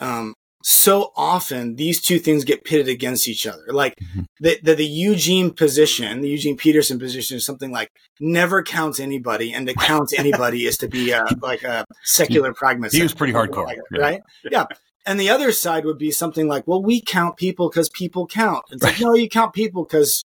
um, 0.00 0.34
so 0.62 1.12
often 1.16 1.76
these 1.76 2.02
two 2.02 2.18
things 2.18 2.44
get 2.44 2.64
pitted 2.64 2.88
against 2.88 3.28
each 3.28 3.46
other. 3.46 3.64
Like 3.70 3.94
mm-hmm. 3.96 4.22
the, 4.40 4.58
the, 4.62 4.74
the 4.74 4.86
Eugene 4.86 5.50
position, 5.50 6.20
the 6.20 6.28
Eugene 6.28 6.56
Peterson 6.56 6.98
position 6.98 7.36
is 7.38 7.44
something 7.44 7.70
like 7.70 7.90
never 8.20 8.62
count 8.62 9.00
anybody, 9.00 9.52
and 9.52 9.66
to 9.66 9.74
count 9.74 10.12
anybody 10.18 10.66
is 10.66 10.76
to 10.78 10.88
be 10.88 11.12
a, 11.12 11.24
like 11.40 11.62
a 11.62 11.84
secular 12.04 12.52
pragmatist. 12.52 12.96
He 12.96 13.02
was 13.02 13.14
pretty 13.14 13.32
hardcore, 13.32 13.66
like 13.66 13.78
yeah. 13.92 14.00
right? 14.00 14.22
Yeah. 14.50 14.66
And 15.06 15.18
the 15.18 15.30
other 15.30 15.50
side 15.50 15.86
would 15.86 15.98
be 15.98 16.10
something 16.10 16.46
like, 16.46 16.66
well, 16.66 16.82
we 16.82 17.00
count 17.00 17.38
people 17.38 17.70
because 17.70 17.88
people 17.88 18.26
count. 18.26 18.64
It's 18.70 18.82
like, 18.82 19.00
no, 19.00 19.14
you 19.14 19.30
count 19.30 19.54
people 19.54 19.84
because 19.84 20.22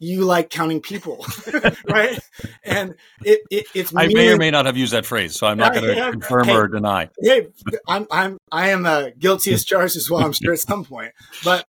you 0.00 0.24
like 0.24 0.50
counting 0.50 0.80
people, 0.80 1.24
right? 1.88 2.18
And 2.64 2.94
it, 3.22 3.40
it 3.50 3.66
it's. 3.74 3.94
I 3.94 4.08
may 4.08 4.32
or 4.32 4.38
may 4.38 4.50
not 4.50 4.66
have 4.66 4.76
used 4.76 4.92
that 4.94 5.06
phrase, 5.06 5.36
so 5.36 5.46
I'm 5.46 5.58
not 5.58 5.74
going 5.74 5.94
to 5.94 6.10
confirm 6.10 6.46
hey, 6.46 6.56
or 6.56 6.66
deny. 6.66 7.10
Hey, 7.20 7.48
I'm 7.86 8.06
I'm 8.10 8.38
I 8.50 8.70
am 8.70 8.86
uh, 8.86 9.10
guilty 9.18 9.52
as 9.52 9.64
charged 9.64 9.96
as 9.96 10.10
well. 10.10 10.24
I'm 10.24 10.32
sure 10.32 10.54
at 10.54 10.58
some 10.58 10.84
point, 10.84 11.12
but 11.44 11.66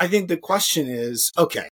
I 0.00 0.08
think 0.08 0.28
the 0.28 0.38
question 0.38 0.88
is 0.88 1.30
okay. 1.38 1.68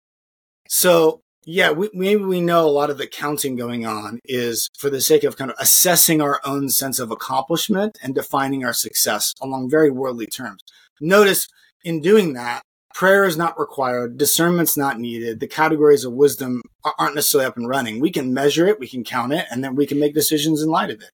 So 0.69 1.23
yeah, 1.47 1.71
we, 1.73 1.91
maybe 1.93 2.23
we 2.23 2.41
know 2.41 2.67
a 2.67 2.71
lot 2.71 2.91
of 2.91 2.99
the 2.99 3.07
counting 3.07 3.57
going 3.57 3.87
on 3.87 4.21
is 4.25 4.71
for 4.79 4.91
the 4.91 5.01
sake 5.01 5.25
of 5.25 5.37
kind 5.37 5.51
of 5.51 5.57
assessing 5.59 6.21
our 6.21 6.41
own 6.45 6.69
sense 6.69 6.99
of 6.99 7.11
accomplishment 7.11 7.99
and 8.03 8.15
defining 8.15 8.65
our 8.65 8.73
success 8.73 9.35
along 9.41 9.71
very 9.71 9.91
worldly 9.91 10.27
terms. 10.27 10.63
Notice 11.01 11.49
in 11.83 12.01
doing 12.01 12.35
that, 12.35 12.63
prayer 12.95 13.25
is 13.25 13.37
not 13.37 13.59
required. 13.59 14.17
Discernment's 14.17 14.77
not 14.77 14.99
needed. 14.99 15.41
The 15.41 15.49
categories 15.49 16.05
of 16.05 16.13
wisdom 16.13 16.63
aren't 16.99 17.17
necessarily 17.17 17.47
up 17.47 17.57
and 17.57 17.69
running. 17.69 18.01
We 18.01 18.11
can 18.11 18.33
measure 18.33 18.67
it 18.67 18.81
we 18.81 18.89
can 18.89 19.05
count 19.05 19.33
it 19.33 19.47
and 19.51 19.63
then 19.63 19.75
we 19.75 19.87
can 19.87 19.99
make 19.99 20.15
decisions 20.15 20.63
in 20.63 20.69
light 20.69 20.91
of 20.91 21.03
it. 21.03 21.11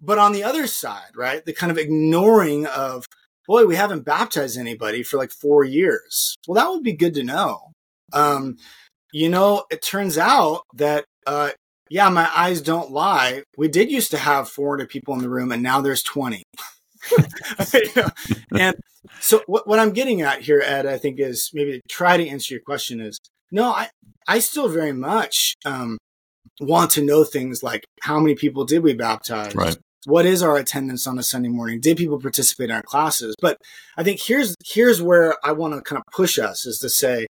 But 0.00 0.18
on 0.18 0.32
the 0.32 0.42
other 0.42 0.66
side 0.66 1.12
right 1.14 1.44
the 1.44 1.52
kind 1.52 1.70
of 1.70 1.78
ignoring 1.78 2.66
of 2.66 3.04
boy 3.46 3.66
we 3.66 3.76
haven't 3.76 4.04
baptized 4.04 4.58
anybody 4.58 5.02
for 5.02 5.18
like 5.18 5.30
four 5.30 5.62
years. 5.62 6.34
Well 6.48 6.54
that 6.56 6.70
would 6.70 6.82
be 6.82 6.94
good 6.94 7.14
to 7.14 7.22
know. 7.22 7.72
Um, 8.12 8.56
you 9.12 9.28
know 9.28 9.64
it 9.70 9.82
turns 9.82 10.16
out 10.16 10.62
that 10.74 11.04
uh, 11.26 11.50
yeah 11.90 12.08
my 12.08 12.30
eyes 12.34 12.62
don't 12.62 12.90
lie. 12.90 13.42
We 13.58 13.68
did 13.68 13.90
used 13.90 14.10
to 14.12 14.18
have 14.18 14.48
400 14.48 14.88
people 14.88 15.14
in 15.14 15.20
the 15.20 15.30
room 15.30 15.52
and 15.52 15.62
now 15.62 15.82
there's 15.82 16.02
20 16.02 16.42
and 18.58 18.76
so 19.20 19.42
what, 19.46 19.66
what 19.66 19.78
I'm 19.78 19.92
getting 19.92 20.22
at 20.22 20.42
here, 20.42 20.62
Ed, 20.64 20.86
I 20.86 20.98
think 20.98 21.18
is 21.18 21.50
maybe 21.52 21.72
to 21.72 21.80
try 21.88 22.16
to 22.16 22.28
answer 22.28 22.54
your 22.54 22.62
question 22.62 23.00
is 23.00 23.18
no, 23.50 23.70
I, 23.70 23.88
I 24.26 24.38
still 24.38 24.68
very 24.68 24.92
much 24.92 25.54
um, 25.64 25.98
want 26.60 26.90
to 26.92 27.02
know 27.02 27.24
things 27.24 27.62
like 27.62 27.84
how 28.02 28.18
many 28.18 28.34
people 28.34 28.64
did 28.64 28.82
we 28.82 28.94
baptize? 28.94 29.54
Right. 29.54 29.76
What 30.06 30.26
is 30.26 30.42
our 30.42 30.56
attendance 30.56 31.06
on 31.06 31.18
a 31.18 31.22
Sunday 31.22 31.48
morning? 31.48 31.80
Did 31.80 31.96
people 31.96 32.20
participate 32.20 32.68
in 32.70 32.76
our 32.76 32.82
classes? 32.82 33.34
But 33.40 33.58
I 33.96 34.02
think 34.02 34.20
here's 34.20 34.54
here's 34.64 35.00
where 35.00 35.36
I 35.44 35.52
want 35.52 35.74
to 35.74 35.80
kind 35.80 35.98
of 35.98 36.04
push 36.12 36.38
us 36.38 36.66
is 36.66 36.78
to 36.80 36.90
say 36.90 37.26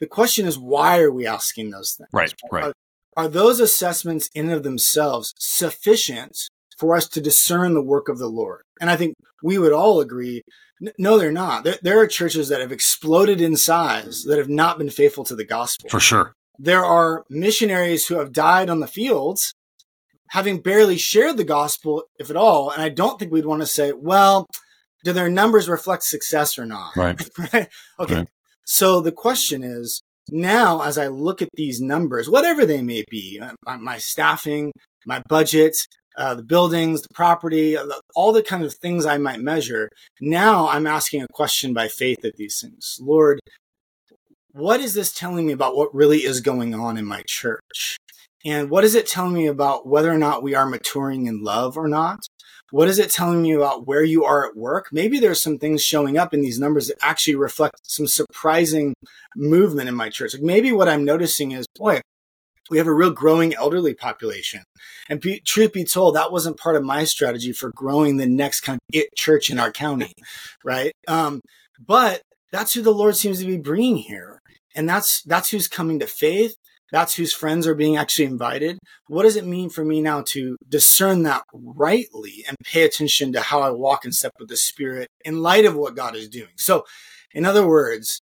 the 0.00 0.06
question 0.06 0.46
is 0.46 0.58
why 0.58 1.00
are 1.00 1.12
we 1.12 1.26
asking 1.26 1.70
those 1.70 1.92
things? 1.92 2.08
Right, 2.12 2.34
right. 2.50 2.64
Are, 2.64 2.72
are 3.16 3.28
those 3.28 3.60
assessments 3.60 4.28
in 4.34 4.46
and 4.46 4.54
of 4.54 4.62
themselves 4.62 5.32
sufficient 5.38 6.48
for 6.78 6.96
us 6.96 7.08
to 7.08 7.20
discern 7.20 7.74
the 7.74 7.82
work 7.82 8.08
of 8.08 8.18
the 8.18 8.28
Lord? 8.28 8.62
And 8.80 8.90
I 8.90 8.96
think 8.96 9.14
we 9.42 9.58
would 9.58 9.72
all 9.72 10.00
agree 10.00 10.42
no, 10.98 11.18
they're 11.18 11.32
not. 11.32 11.64
There, 11.64 11.78
there, 11.82 12.00
are 12.00 12.06
churches 12.06 12.48
that 12.48 12.60
have 12.60 12.72
exploded 12.72 13.40
in 13.40 13.56
size 13.56 14.24
that 14.24 14.38
have 14.38 14.48
not 14.48 14.78
been 14.78 14.90
faithful 14.90 15.24
to 15.24 15.34
the 15.34 15.44
gospel. 15.44 15.90
For 15.90 16.00
sure. 16.00 16.34
There 16.58 16.84
are 16.84 17.24
missionaries 17.28 18.06
who 18.06 18.18
have 18.18 18.32
died 18.32 18.70
on 18.70 18.80
the 18.80 18.86
fields, 18.86 19.52
having 20.28 20.60
barely 20.60 20.96
shared 20.96 21.36
the 21.36 21.44
gospel, 21.44 22.04
if 22.18 22.30
at 22.30 22.36
all. 22.36 22.70
And 22.70 22.82
I 22.82 22.88
don't 22.88 23.18
think 23.18 23.32
we'd 23.32 23.46
want 23.46 23.62
to 23.62 23.66
say, 23.66 23.92
well, 23.92 24.46
do 25.04 25.12
their 25.12 25.30
numbers 25.30 25.68
reflect 25.68 26.04
success 26.04 26.58
or 26.58 26.66
not? 26.66 26.96
Right. 26.96 27.20
right? 27.52 27.68
Okay. 27.98 28.14
Right. 28.14 28.28
So 28.64 29.00
the 29.00 29.12
question 29.12 29.62
is 29.62 30.02
now, 30.30 30.82
as 30.82 30.98
I 30.98 31.08
look 31.08 31.40
at 31.40 31.48
these 31.54 31.80
numbers, 31.80 32.28
whatever 32.28 32.66
they 32.66 32.82
may 32.82 33.04
be, 33.10 33.40
uh, 33.40 33.78
my 33.78 33.98
staffing, 33.98 34.72
my 35.06 35.22
budget, 35.28 35.76
uh, 36.18 36.34
the 36.34 36.42
buildings, 36.42 37.02
the 37.02 37.14
property, 37.14 37.76
uh, 37.76 37.86
all 38.14 38.32
the 38.32 38.42
kind 38.42 38.64
of 38.64 38.74
things 38.74 39.06
I 39.06 39.18
might 39.18 39.40
measure. 39.40 39.88
Now 40.20 40.68
I'm 40.68 40.86
asking 40.86 41.22
a 41.22 41.28
question 41.32 41.72
by 41.72 41.88
faith 41.88 42.24
at 42.24 42.34
these 42.36 42.60
things. 42.60 42.98
Lord, 43.00 43.38
what 44.50 44.80
is 44.80 44.94
this 44.94 45.12
telling 45.12 45.46
me 45.46 45.52
about 45.52 45.76
what 45.76 45.94
really 45.94 46.18
is 46.18 46.40
going 46.40 46.74
on 46.74 46.96
in 46.96 47.04
my 47.04 47.22
church? 47.26 47.96
And 48.44 48.68
what 48.68 48.84
is 48.84 48.94
it 48.94 49.06
telling 49.06 49.34
me 49.34 49.46
about 49.46 49.86
whether 49.86 50.10
or 50.10 50.18
not 50.18 50.42
we 50.42 50.54
are 50.54 50.66
maturing 50.66 51.26
in 51.26 51.42
love 51.42 51.76
or 51.76 51.86
not? 51.86 52.18
What 52.70 52.88
is 52.88 52.98
it 52.98 53.10
telling 53.10 53.42
me 53.42 53.52
about 53.52 53.86
where 53.86 54.02
you 54.02 54.24
are 54.24 54.46
at 54.46 54.56
work? 54.56 54.88
Maybe 54.92 55.18
there's 55.18 55.40
some 55.40 55.58
things 55.58 55.82
showing 55.82 56.18
up 56.18 56.34
in 56.34 56.42
these 56.42 56.58
numbers 56.58 56.88
that 56.88 56.98
actually 57.00 57.36
reflect 57.36 57.76
some 57.84 58.06
surprising 58.06 58.94
movement 59.36 59.88
in 59.88 59.94
my 59.94 60.10
church. 60.10 60.34
Like 60.34 60.42
maybe 60.42 60.72
what 60.72 60.88
I'm 60.88 61.04
noticing 61.04 61.52
is, 61.52 61.66
boy, 61.76 62.00
we 62.70 62.78
have 62.78 62.86
a 62.86 62.94
real 62.94 63.10
growing 63.10 63.54
elderly 63.54 63.94
population. 63.94 64.62
And 65.08 65.20
be, 65.20 65.40
truth 65.40 65.72
be 65.72 65.84
told, 65.84 66.14
that 66.14 66.32
wasn't 66.32 66.58
part 66.58 66.76
of 66.76 66.84
my 66.84 67.04
strategy 67.04 67.52
for 67.52 67.70
growing 67.74 68.16
the 68.16 68.26
next 68.26 68.60
kind 68.60 68.78
of 68.94 69.02
church 69.16 69.50
in 69.50 69.58
our 69.58 69.72
county, 69.72 70.12
right? 70.64 70.92
Um, 71.06 71.40
but 71.84 72.22
that's 72.52 72.74
who 72.74 72.82
the 72.82 72.92
Lord 72.92 73.16
seems 73.16 73.40
to 73.40 73.46
be 73.46 73.58
bringing 73.58 73.96
here, 73.96 74.40
and 74.74 74.88
that's 74.88 75.22
that's 75.22 75.50
who's 75.50 75.68
coming 75.68 75.98
to 76.00 76.06
faith. 76.06 76.54
That's 76.90 77.14
whose 77.14 77.34
friends 77.34 77.66
are 77.66 77.74
being 77.74 77.98
actually 77.98 78.24
invited. 78.24 78.78
What 79.08 79.24
does 79.24 79.36
it 79.36 79.44
mean 79.44 79.68
for 79.68 79.84
me 79.84 80.00
now 80.00 80.22
to 80.28 80.56
discern 80.66 81.22
that 81.24 81.42
rightly 81.52 82.44
and 82.48 82.56
pay 82.64 82.82
attention 82.82 83.34
to 83.34 83.40
how 83.42 83.60
I 83.60 83.70
walk 83.70 84.06
in 84.06 84.12
step 84.12 84.32
with 84.38 84.48
the 84.48 84.56
Spirit 84.56 85.08
in 85.22 85.42
light 85.42 85.66
of 85.66 85.76
what 85.76 85.96
God 85.96 86.16
is 86.16 86.30
doing? 86.30 86.52
So, 86.56 86.84
in 87.32 87.44
other 87.44 87.66
words, 87.66 88.20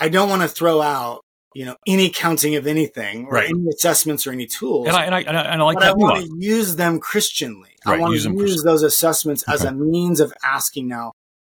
I 0.00 0.08
don't 0.08 0.30
want 0.30 0.42
to 0.42 0.48
throw 0.48 0.80
out 0.80 1.20
you 1.56 1.64
know 1.64 1.76
any 1.86 2.10
counting 2.10 2.54
of 2.56 2.66
anything 2.66 3.26
or 3.26 3.32
right. 3.32 3.48
any 3.48 3.68
assessments 3.68 4.26
or 4.26 4.32
any 4.32 4.46
tools. 4.46 4.86
And 4.86 4.96
I 4.96 5.04
and 5.04 5.14
I, 5.14 5.20
and 5.20 5.36
I, 5.36 5.42
and 5.42 5.62
I 5.62 5.64
like 5.64 5.76
but 5.76 5.84
that. 5.84 5.90
I 5.90 5.94
want 5.94 6.24
to 6.24 6.36
use 6.38 6.76
them 6.76 7.00
Christianly. 7.00 7.70
Right. 7.86 7.98
I 7.98 8.00
want 8.02 8.12
use 8.12 8.24
to 8.24 8.32
use 8.32 8.62
those 8.62 8.82
assessments 8.82 9.42
okay. 9.48 9.54
as 9.54 9.64
a 9.64 9.72
means 9.72 10.20
of 10.20 10.32
asking 10.44 10.88
now 10.88 11.12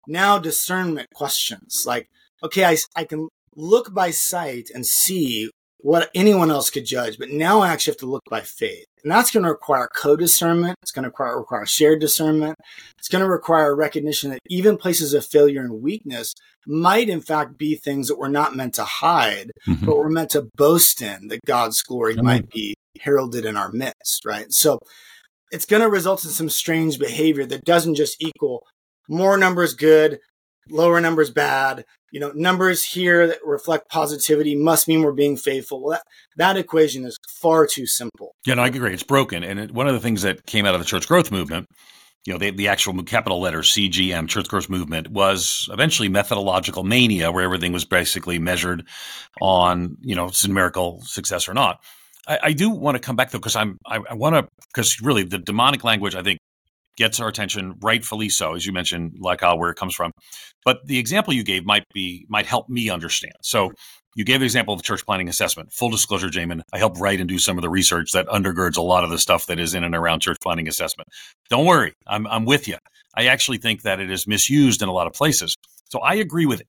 now 0.07 0.39
discernment 0.39 1.09
questions 1.15 1.85
like 1.87 2.09
okay 2.43 2.65
I, 2.65 2.79
I 2.97 3.05
can 3.05 3.29
look 3.55 3.93
by 3.93 4.11
sight 4.11 4.71
and 4.75 4.87
see 4.87 5.51
what 5.83 6.11
anyone 6.15 6.51
else 6.51 6.71
could 6.71 6.85
judge, 6.87 7.19
but 7.19 7.31
now 7.31 7.61
I 7.61 7.69
actually 7.69 7.93
have 7.93 8.01
to 8.01 8.07
look 8.07 8.25
by 8.29 8.41
faith. 8.41 8.87
And 9.03 9.11
that's 9.11 9.31
going 9.31 9.45
to 9.45 9.51
require 9.51 9.89
co-discernment. 9.95 10.77
It's 10.83 10.93
going 10.93 11.03
to 11.05 11.09
require, 11.09 11.39
require 11.39 11.67
shared 11.67 12.01
discernment. 12.01 12.57
It's 12.99 13.09
going 13.09 13.23
to 13.25 13.31
require 13.31 13.75
recognition 13.75 14.31
that 14.31 14.41
even 14.49 14.77
places 14.77 15.15
of 15.15 15.25
failure 15.25 15.61
and 15.61 15.83
weakness 15.83 16.35
might 16.67 17.09
in 17.09 17.21
fact 17.21 17.57
be 17.57 17.75
things 17.75 18.09
that 18.09 18.19
we're 18.19 18.29
not 18.29 18.55
meant 18.55 18.75
to 18.75 18.85
hide, 18.85 19.51
mm-hmm. 19.67 19.87
but 19.87 19.97
we're 19.97 20.11
meant 20.11 20.31
to 20.31 20.49
boast 20.57 21.01
in 21.01 21.29
that 21.29 21.45
God's 21.47 21.83
glory 21.83 22.15
mm-hmm. 22.15 22.27
might 22.27 22.51
be 22.51 22.75
heralded 23.01 23.45
in 23.45 23.57
our 23.57 23.73
midst, 23.73 24.25
right? 24.25 24.53
So 24.53 24.79
it's 25.51 25.67
going 25.67 25.83
to 25.83 25.89
result 25.89 26.25
in 26.25 26.31
some 26.31 26.51
strange 26.51 26.99
behavior 26.99 27.47
that 27.47 27.65
doesn't 27.65 27.95
just 27.95 28.23
equal 28.23 28.67
more 29.09 29.37
numbers 29.37 29.75
good, 29.75 30.21
lower 30.71 31.01
numbers 31.01 31.31
bad, 31.31 31.85
you 32.11 32.21
know, 32.21 32.33
numbers 32.35 32.85
here 32.85 33.27
that 33.27 33.39
reflect 33.45 33.89
positivity 33.89 34.57
must 34.57 34.89
mean 34.89 35.03
we're 35.03 35.13
being 35.13 35.37
faithful. 35.37 35.83
Well, 35.83 35.93
that, 35.93 36.03
that 36.37 36.57
equation 36.57 37.05
is 37.05 37.17
far 37.41 37.67
too 37.67 37.87
simple. 37.87 38.35
Yeah, 38.47 38.55
no, 38.55 38.63
I 38.63 38.67
agree. 38.67 38.93
It's 38.93 39.03
broken. 39.03 39.45
And 39.45 39.61
it, 39.61 39.71
one 39.73 39.87
of 39.87 39.95
the 39.95 40.01
things 40.01 40.23
that 40.23 40.45
came 40.47 40.67
out 40.67 40.75
of 40.75 40.81
the 40.81 40.87
church 40.87 41.07
growth 41.07 41.31
movement, 41.31 41.67
you 42.27 42.33
know, 42.33 42.39
the, 42.39 42.51
the 42.51 42.69
actual 42.69 43.01
capital 43.05 43.41
letter 43.41 43.61
CGM, 43.61 44.29
church 44.29 44.49
growth 44.49 44.69
movement, 44.69 45.09
was 45.09 45.69
eventually 45.73 46.09
methodological 46.09 46.83
mania, 46.83 47.31
where 47.31 47.45
everything 47.45 47.73
was 47.73 47.85
basically 47.85 48.39
measured 48.39 48.87
on, 49.41 49.97
you 50.01 50.17
know, 50.17 50.31
numerical 50.47 51.01
success 51.05 51.49
or 51.49 51.55
not. 51.55 51.81
I, 52.27 52.39
I 52.43 52.53
do 52.53 52.71
want 52.71 52.97
to 52.97 53.01
come 53.01 53.17
back 53.17 53.31
though, 53.31 53.39
because 53.39 53.57
I'm, 53.57 53.79
I, 53.87 54.01
I 54.11 54.15
want 54.15 54.35
to, 54.35 54.49
because 54.75 55.01
really 55.01 55.23
the 55.23 55.39
demonic 55.39 55.85
language, 55.85 56.15
I 56.15 56.23
think, 56.23 56.40
gets 57.01 57.19
our 57.19 57.29
attention, 57.29 57.77
rightfully 57.81 58.29
so, 58.29 58.55
as 58.55 58.67
you 58.67 58.73
mentioned, 58.73 59.17
like 59.19 59.41
how 59.41 59.57
where 59.57 59.71
it 59.71 59.77
comes 59.77 59.95
from. 59.95 60.13
But 60.67 60.87
the 60.87 60.99
example 60.99 61.33
you 61.33 61.43
gave 61.43 61.65
might 61.65 61.85
be 61.95 62.27
might 62.29 62.45
help 62.45 62.69
me 62.69 62.91
understand. 62.91 63.33
So 63.43 63.73
you 64.15 64.25
gave 64.25 64.41
the 64.41 64.45
example 64.45 64.75
of 64.75 64.83
church 64.83 65.07
planting 65.07 65.29
assessment. 65.29 65.73
Full 65.73 65.89
disclosure, 65.89 66.29
Jamin, 66.29 66.61
I 66.75 66.79
helped 66.79 67.01
write 67.01 67.19
and 67.19 67.29
do 67.29 67.39
some 67.39 67.57
of 67.57 67.63
the 67.63 67.71
research 67.71 68.13
that 68.13 68.27
undergirds 68.27 68.77
a 68.77 68.83
lot 68.83 69.03
of 69.03 69.11
the 69.11 69.19
stuff 69.19 69.47
that 69.47 69.59
is 69.59 69.73
in 69.73 69.83
and 69.83 69.95
around 69.95 70.21
church 70.21 70.37
planting 70.43 70.69
assessment. 70.69 71.09
Don't 71.49 71.65
worry, 71.65 71.95
I'm 72.07 72.27
I'm 72.27 72.45
with 72.45 72.69
you. 72.69 72.77
I 73.17 73.27
actually 73.27 73.59
think 73.59 73.83
that 73.83 73.99
it 73.99 74.11
is 74.11 74.27
misused 74.27 74.83
in 74.83 74.89
a 74.89 74.93
lot 74.93 75.07
of 75.07 75.15
places. 75.15 75.57
So 75.91 76.01
I 76.01 76.15
agree 76.15 76.45
with 76.45 76.63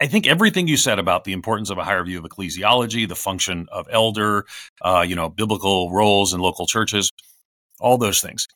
I 0.00 0.08
think 0.08 0.26
everything 0.26 0.66
you 0.66 0.76
said 0.76 0.98
about 0.98 1.22
the 1.22 1.32
importance 1.32 1.70
of 1.70 1.78
a 1.78 1.84
higher 1.84 2.02
view 2.02 2.18
of 2.18 2.24
ecclesiology, 2.24 3.06
the 3.06 3.14
function 3.14 3.66
of 3.70 3.86
elder, 3.88 4.46
uh, 4.82 5.04
you 5.06 5.14
know, 5.14 5.28
biblical 5.28 5.92
roles 5.92 6.34
in 6.34 6.40
local 6.40 6.66
churches, 6.66 7.12
all 7.78 7.98
those 7.98 8.20
things. 8.20 8.48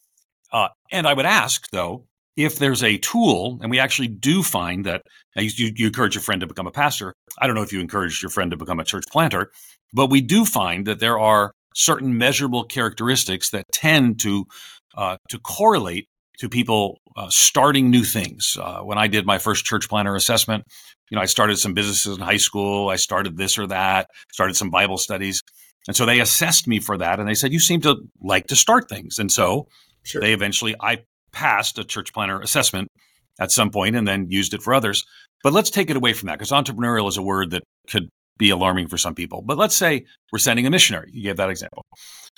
Uh, 0.53 0.69
and 0.91 1.07
I 1.07 1.15
would 1.15 1.27
ask, 1.27 1.69
though, 1.71 2.07
if 2.37 2.59
there's 2.59 2.83
a 2.83 2.99
tool, 2.99 3.59
and 3.61 3.71
we 3.71 3.79
actually 3.79 4.09
do 4.09 4.43
find 4.43 4.87
that 4.87 5.03
you, 5.37 5.73
you 5.77 5.87
encourage 5.87 6.15
your 6.15 6.23
friend 6.23 6.41
to 6.41 6.47
become 6.47 6.67
a 6.67 6.73
pastor. 6.73 7.15
I 7.39 7.47
don't 7.47 7.57
know 7.57 7.63
if 7.63 7.73
you 7.73 7.81
encouraged 7.81 8.23
your 8.23 8.31
friend 8.31 8.51
to 8.51 8.57
become 8.57 8.81
a 8.81 8.85
church 8.85 9.05
planter, 9.11 9.51
but 9.93 10.11
we 10.11 10.21
do 10.21 10.45
find 10.45 10.87
that 10.87 11.01
there 11.01 11.19
are 11.19 11.53
certain 11.75 12.17
measurable 12.19 12.65
characteristics 12.65 13.51
that 13.51 13.65
tend 13.73 14.21
to 14.21 14.47
uh, 14.97 15.17
to 15.29 15.39
correlate 15.39 16.09
to 16.39 16.49
people 16.49 16.99
uh, 17.17 17.29
starting 17.31 17.91
new 17.91 18.03
things. 18.03 18.57
Uh, 18.61 18.81
when 18.81 18.99
I 18.99 19.07
did 19.07 19.27
my 19.27 19.39
first 19.39 19.65
church 19.65 19.89
planter 19.89 20.17
assessment, 20.17 20.65
you 21.11 21.17
know, 21.17 21.23
I 21.23 21.27
started 21.27 21.59
some 21.59 21.75
businesses 21.75 22.17
in 22.17 22.23
high 22.23 22.39
school. 22.39 22.89
I 22.89 22.97
started 22.97 23.37
this 23.37 23.59
or 23.59 23.67
that. 23.69 24.09
Started 24.33 24.57
some 24.57 24.71
Bible 24.71 24.99
studies, 24.99 25.43
and 25.87 25.97
so 25.97 26.07
they 26.07 26.21
assessed 26.21 26.67
me 26.67 26.81
for 26.81 26.97
that, 26.99 27.21
and 27.21 27.29
they 27.29 27.35
said, 27.35 27.53
"You 27.53 27.61
seem 27.61 27.81
to 27.83 27.97
like 28.21 28.47
to 28.47 28.57
start 28.57 28.89
things," 28.89 29.19
and 29.19 29.31
so 29.31 29.69
Sure. 30.11 30.21
They 30.21 30.33
eventually, 30.33 30.75
I 30.81 31.05
passed 31.33 31.79
a 31.79 31.85
church 31.85 32.13
planter 32.13 32.41
assessment 32.41 32.89
at 33.39 33.51
some 33.51 33.71
point 33.71 33.97
and 33.97 34.07
then 34.07 34.27
used 34.29 34.55
it 34.55 34.63
for 34.63 34.75
others. 34.75 35.05
But 35.43 35.53
let's 35.53 35.71
take 35.71 35.91
it 35.91 35.97
away 35.97 36.13
from 36.13 36.27
that 36.27 36.39
because 36.39 36.51
entrepreneurial 36.51 37.09
is 37.09 37.17
a 37.17 37.23
word 37.23 37.51
that 37.51 37.63
could 37.89 38.09
be 38.37 38.51
alarming 38.51 38.89
for 38.89 38.99
some 38.99 39.15
people. 39.15 39.43
But 39.43 39.59
let's 39.59 39.77
say 39.77 40.05
we're 40.33 40.39
sending 40.39 40.67
a 40.67 40.71
missionary. 40.71 41.11
You 41.13 41.23
gave 41.23 41.37
that 41.37 41.51
example. 41.51 41.85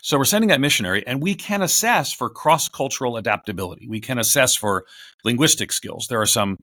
So 0.03 0.19
we're 0.19 0.25
sending 0.25 0.49
that 0.49 0.61
missionary 0.61 1.07
and 1.07 1.23
we 1.23 1.35
can 1.35 1.63
assess 1.63 2.13
for 2.13 2.29
cross 2.29 2.69
cultural 2.69 3.17
adaptability. 3.17 3.89
We 3.89 4.01
can 4.01 4.19
assess 4.19 4.55
for 4.55 4.85
linguistic 5.25 5.73
skills. 5.73 6.09
There 6.09 6.21
are 6.21 6.27
some 6.27 6.57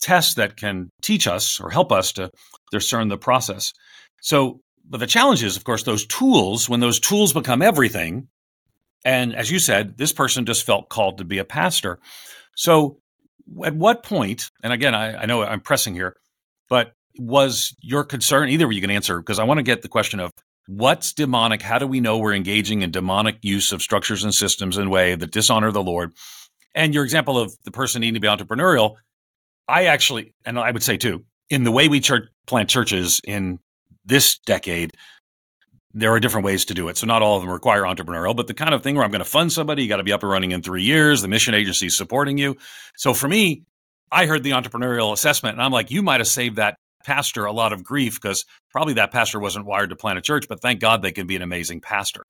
tests 0.00 0.34
that 0.34 0.56
can 0.56 0.90
teach 1.02 1.26
us 1.26 1.60
or 1.60 1.70
help 1.70 1.92
us 1.92 2.12
to 2.12 2.30
discern 2.72 3.08
the 3.08 3.18
process. 3.18 3.72
So, 4.22 4.60
but 4.88 4.98
the 4.98 5.06
challenge 5.06 5.42
is, 5.42 5.56
of 5.56 5.64
course, 5.64 5.84
those 5.84 6.06
tools, 6.06 6.68
when 6.68 6.80
those 6.80 6.98
tools 6.98 7.32
become 7.32 7.62
everything, 7.62 8.28
and 9.04 9.34
as 9.34 9.50
you 9.50 9.58
said, 9.58 9.96
this 9.96 10.12
person 10.12 10.46
just 10.46 10.64
felt 10.64 10.88
called 10.88 11.18
to 11.18 11.24
be 11.24 11.38
a 11.38 11.44
pastor. 11.44 11.98
So, 12.56 12.98
at 13.64 13.74
what 13.74 14.02
point, 14.02 14.50
and 14.62 14.72
again, 14.72 14.94
I, 14.94 15.22
I 15.22 15.26
know 15.26 15.42
I'm 15.42 15.60
pressing 15.60 15.94
here, 15.94 16.16
but 16.68 16.92
was 17.18 17.74
your 17.80 18.04
concern, 18.04 18.48
either 18.48 18.70
you 18.70 18.80
can 18.80 18.90
answer, 18.90 19.18
because 19.18 19.38
I 19.38 19.44
want 19.44 19.58
to 19.58 19.62
get 19.62 19.82
the 19.82 19.88
question 19.88 20.20
of 20.20 20.30
what's 20.66 21.12
demonic? 21.12 21.62
How 21.62 21.78
do 21.78 21.86
we 21.86 22.00
know 22.00 22.18
we're 22.18 22.34
engaging 22.34 22.82
in 22.82 22.90
demonic 22.90 23.38
use 23.42 23.72
of 23.72 23.82
structures 23.82 24.22
and 24.22 24.32
systems 24.32 24.78
in 24.78 24.86
a 24.86 24.90
way 24.90 25.14
that 25.14 25.32
dishonor 25.32 25.72
the 25.72 25.82
Lord? 25.82 26.12
And 26.74 26.94
your 26.94 27.04
example 27.04 27.38
of 27.38 27.52
the 27.64 27.72
person 27.72 28.00
needing 28.00 28.14
to 28.14 28.20
be 28.20 28.28
entrepreneurial, 28.28 28.96
I 29.66 29.86
actually, 29.86 30.34
and 30.44 30.58
I 30.58 30.70
would 30.70 30.82
say 30.82 30.96
too, 30.96 31.24
in 31.48 31.64
the 31.64 31.72
way 31.72 31.88
we 31.88 32.00
church, 32.00 32.28
plant 32.46 32.68
churches 32.68 33.20
in 33.24 33.58
this 34.04 34.38
decade, 34.38 34.92
there 35.92 36.12
are 36.12 36.20
different 36.20 36.44
ways 36.44 36.64
to 36.66 36.74
do 36.74 36.88
it. 36.88 36.96
So 36.96 37.06
not 37.06 37.22
all 37.22 37.36
of 37.36 37.42
them 37.42 37.50
require 37.50 37.82
entrepreneurial, 37.82 38.36
but 38.36 38.46
the 38.46 38.54
kind 38.54 38.74
of 38.74 38.82
thing 38.82 38.94
where 38.94 39.04
I'm 39.04 39.10
going 39.10 39.20
to 39.20 39.24
fund 39.24 39.52
somebody, 39.52 39.82
you 39.82 39.88
got 39.88 39.96
to 39.96 40.04
be 40.04 40.12
up 40.12 40.22
and 40.22 40.30
running 40.30 40.52
in 40.52 40.62
three 40.62 40.82
years. 40.82 41.22
The 41.22 41.28
mission 41.28 41.54
agency 41.54 41.86
is 41.86 41.96
supporting 41.96 42.38
you. 42.38 42.56
So 42.96 43.12
for 43.12 43.28
me, 43.28 43.64
I 44.12 44.26
heard 44.26 44.42
the 44.42 44.52
entrepreneurial 44.52 45.12
assessment 45.12 45.54
and 45.54 45.62
I'm 45.62 45.72
like, 45.72 45.90
you 45.90 46.02
might 46.02 46.20
have 46.20 46.28
saved 46.28 46.56
that 46.56 46.76
pastor 47.04 47.44
a 47.44 47.52
lot 47.52 47.72
of 47.72 47.82
grief 47.82 48.20
because 48.20 48.44
probably 48.70 48.94
that 48.94 49.10
pastor 49.10 49.40
wasn't 49.40 49.66
wired 49.66 49.90
to 49.90 49.96
plant 49.96 50.18
a 50.18 50.22
church, 50.22 50.46
but 50.48 50.60
thank 50.60 50.80
God 50.80 51.02
they 51.02 51.12
can 51.12 51.26
be 51.26 51.36
an 51.36 51.42
amazing 51.42 51.80
pastor. 51.80 52.24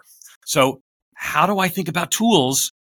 So 0.46 0.80
how 1.14 1.46
do 1.46 1.58
I 1.58 1.68
think 1.68 1.88
about 1.88 2.10
tools 2.10 2.72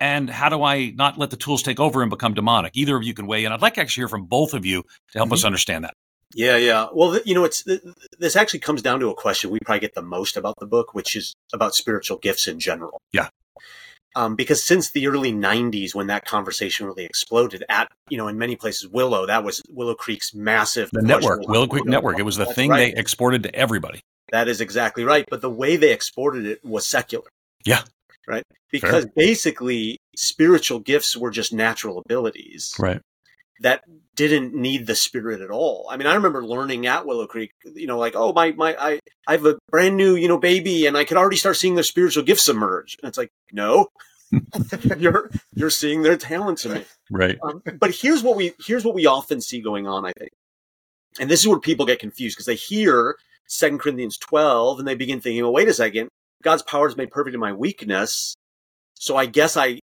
and 0.00 0.28
how 0.28 0.48
do 0.48 0.62
I 0.62 0.90
not 0.90 1.18
let 1.18 1.30
the 1.30 1.36
tools 1.36 1.62
take 1.62 1.78
over 1.78 2.02
and 2.02 2.10
become 2.10 2.34
demonic? 2.34 2.72
Either 2.74 2.96
of 2.96 3.04
you 3.04 3.14
can 3.14 3.26
weigh 3.26 3.44
in. 3.44 3.52
I'd 3.52 3.62
like 3.62 3.74
to 3.74 3.80
actually 3.80 4.02
hear 4.02 4.08
from 4.08 4.24
both 4.24 4.54
of 4.54 4.66
you 4.66 4.82
to 4.82 5.18
help 5.18 5.28
mm-hmm. 5.28 5.34
us 5.34 5.44
understand 5.44 5.84
that. 5.84 5.94
Yeah, 6.34 6.56
yeah. 6.56 6.88
Well, 6.92 7.20
you 7.24 7.34
know, 7.34 7.44
it's 7.44 7.64
this 8.18 8.36
actually 8.36 8.60
comes 8.60 8.82
down 8.82 9.00
to 9.00 9.08
a 9.08 9.14
question 9.14 9.50
we 9.50 9.58
probably 9.64 9.80
get 9.80 9.94
the 9.94 10.02
most 10.02 10.36
about 10.36 10.56
the 10.58 10.66
book, 10.66 10.94
which 10.94 11.16
is 11.16 11.34
about 11.52 11.74
spiritual 11.74 12.18
gifts 12.18 12.48
in 12.48 12.58
general. 12.58 13.00
Yeah. 13.12 13.28
Um, 14.16 14.36
because 14.36 14.62
since 14.62 14.90
the 14.90 15.08
early 15.08 15.32
'90s, 15.32 15.94
when 15.94 16.06
that 16.06 16.24
conversation 16.24 16.86
really 16.86 17.04
exploded, 17.04 17.64
at 17.68 17.88
you 18.08 18.16
know, 18.16 18.28
in 18.28 18.38
many 18.38 18.54
places, 18.56 18.88
Willow, 18.88 19.26
that 19.26 19.42
was 19.42 19.62
Willow 19.68 19.94
Creek's 19.94 20.34
massive 20.34 20.90
the 20.92 21.02
network, 21.02 21.48
Willow 21.48 21.66
Creek 21.66 21.86
Network. 21.86 22.18
It 22.18 22.22
was 22.22 22.36
the 22.36 22.44
That's 22.44 22.54
thing 22.54 22.70
right. 22.70 22.94
they 22.94 23.00
exported 23.00 23.42
to 23.44 23.54
everybody. 23.54 24.00
That 24.30 24.48
is 24.48 24.60
exactly 24.60 25.04
right. 25.04 25.24
But 25.28 25.40
the 25.40 25.50
way 25.50 25.76
they 25.76 25.92
exported 25.92 26.46
it 26.46 26.64
was 26.64 26.86
secular. 26.86 27.28
Yeah. 27.64 27.82
Right. 28.26 28.42
Because 28.70 29.04
Fair. 29.04 29.12
basically, 29.16 29.98
spiritual 30.16 30.78
gifts 30.78 31.16
were 31.16 31.30
just 31.30 31.52
natural 31.52 31.98
abilities. 31.98 32.74
Right 32.78 33.00
that 33.60 33.82
didn't 34.14 34.54
need 34.54 34.86
the 34.86 34.94
spirit 34.94 35.40
at 35.40 35.50
all. 35.50 35.86
I 35.90 35.96
mean, 35.96 36.06
I 36.06 36.14
remember 36.14 36.44
learning 36.44 36.86
at 36.86 37.06
Willow 37.06 37.26
Creek, 37.26 37.52
you 37.74 37.86
know, 37.86 37.98
like, 37.98 38.14
oh, 38.16 38.32
my, 38.32 38.52
my, 38.52 38.76
I, 38.78 39.00
I 39.26 39.32
have 39.32 39.46
a 39.46 39.58
brand 39.70 39.96
new, 39.96 40.14
you 40.14 40.28
know, 40.28 40.38
baby 40.38 40.86
and 40.86 40.96
I 40.96 41.04
could 41.04 41.16
already 41.16 41.36
start 41.36 41.56
seeing 41.56 41.74
their 41.74 41.84
spiritual 41.84 42.22
gifts 42.22 42.48
emerge. 42.48 42.96
And 43.02 43.08
it's 43.08 43.18
like, 43.18 43.30
no, 43.52 43.88
you're, 44.98 45.30
you're 45.54 45.70
seeing 45.70 46.02
their 46.02 46.16
talents 46.16 46.64
in 46.64 46.74
me. 46.74 46.84
Right. 47.10 47.38
Um, 47.42 47.62
but 47.78 47.94
here's 47.94 48.22
what 48.22 48.36
we, 48.36 48.52
here's 48.64 48.84
what 48.84 48.94
we 48.94 49.06
often 49.06 49.40
see 49.40 49.60
going 49.60 49.86
on, 49.86 50.04
I 50.04 50.12
think. 50.18 50.30
And 51.20 51.30
this 51.30 51.40
is 51.40 51.48
where 51.48 51.60
people 51.60 51.86
get 51.86 51.98
confused 51.98 52.36
because 52.36 52.46
they 52.46 52.56
hear 52.56 53.16
Second 53.46 53.78
Corinthians 53.78 54.18
12 54.18 54.80
and 54.80 54.88
they 54.88 54.94
begin 54.94 55.20
thinking, 55.20 55.42
well, 55.42 55.52
wait 55.52 55.68
a 55.68 55.74
second. 55.74 56.08
God's 56.42 56.62
power 56.62 56.88
is 56.88 56.96
made 56.96 57.10
perfect 57.10 57.34
in 57.34 57.40
my 57.40 57.52
weakness. 57.52 58.34
So 58.94 59.16
I 59.16 59.26
guess 59.26 59.56
I 59.56 59.80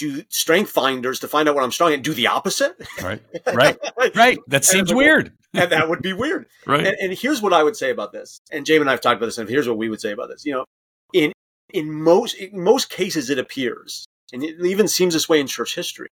do 0.00 0.22
strength 0.30 0.70
finders 0.70 1.20
to 1.20 1.28
find 1.28 1.48
out 1.48 1.54
what 1.54 1.62
I'm 1.62 1.70
strong 1.70 1.92
and 1.92 2.02
do 2.02 2.14
the 2.14 2.26
opposite. 2.26 2.74
Right. 3.02 3.22
Right. 3.52 3.78
right. 4.14 4.38
That 4.48 4.64
seems 4.64 4.92
weird. 4.92 5.32
and 5.54 5.70
that 5.70 5.88
would 5.88 6.00
be 6.00 6.12
weird. 6.12 6.46
Right. 6.66 6.86
And, 6.86 6.96
and, 7.00 7.12
here's 7.12 7.42
what 7.42 7.52
I 7.52 7.62
would 7.62 7.76
say 7.76 7.90
about 7.90 8.12
this. 8.12 8.40
And 8.50 8.64
Jamin 8.64 8.82
and 8.82 8.90
I 8.90 8.92
have 8.92 9.00
talked 9.00 9.18
about 9.18 9.26
this, 9.26 9.38
and 9.38 9.48
here's 9.48 9.68
what 9.68 9.76
we 9.76 9.88
would 9.88 10.00
say 10.00 10.12
about 10.12 10.28
this. 10.28 10.44
You 10.46 10.52
know, 10.52 10.64
in 11.12 11.32
in 11.72 11.92
most 11.92 12.34
in 12.34 12.62
most 12.62 12.88
cases, 12.88 13.30
it 13.30 13.38
appears, 13.38 14.06
and 14.32 14.42
it 14.42 14.64
even 14.64 14.88
seems 14.88 15.14
this 15.14 15.28
way 15.28 15.38
in 15.38 15.46
church 15.46 15.74
history. 15.74 16.08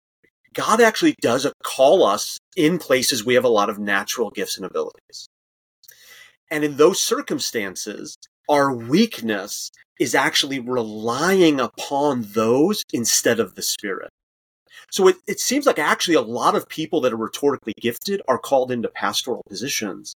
God 0.54 0.80
actually 0.80 1.14
does 1.20 1.46
call 1.64 2.04
us 2.04 2.38
in 2.56 2.78
places 2.78 3.24
we 3.24 3.34
have 3.34 3.44
a 3.44 3.48
lot 3.48 3.68
of 3.68 3.78
natural 3.78 4.30
gifts 4.30 4.56
and 4.56 4.64
abilities. 4.64 5.28
And 6.48 6.62
in 6.62 6.76
those 6.76 7.02
circumstances, 7.02 8.16
our 8.48 8.72
weakness 8.72 9.70
is 10.00 10.14
actually 10.14 10.58
relying 10.58 11.60
upon 11.60 12.22
those 12.22 12.82
instead 12.92 13.40
of 13.40 13.54
the 13.54 13.62
spirit. 13.62 14.10
So 14.90 15.08
it, 15.08 15.16
it 15.26 15.40
seems 15.40 15.66
like 15.66 15.78
actually 15.78 16.14
a 16.14 16.20
lot 16.20 16.54
of 16.54 16.68
people 16.68 17.00
that 17.02 17.12
are 17.12 17.16
rhetorically 17.16 17.74
gifted 17.80 18.22
are 18.28 18.38
called 18.38 18.70
into 18.70 18.88
pastoral 18.88 19.42
positions. 19.48 20.14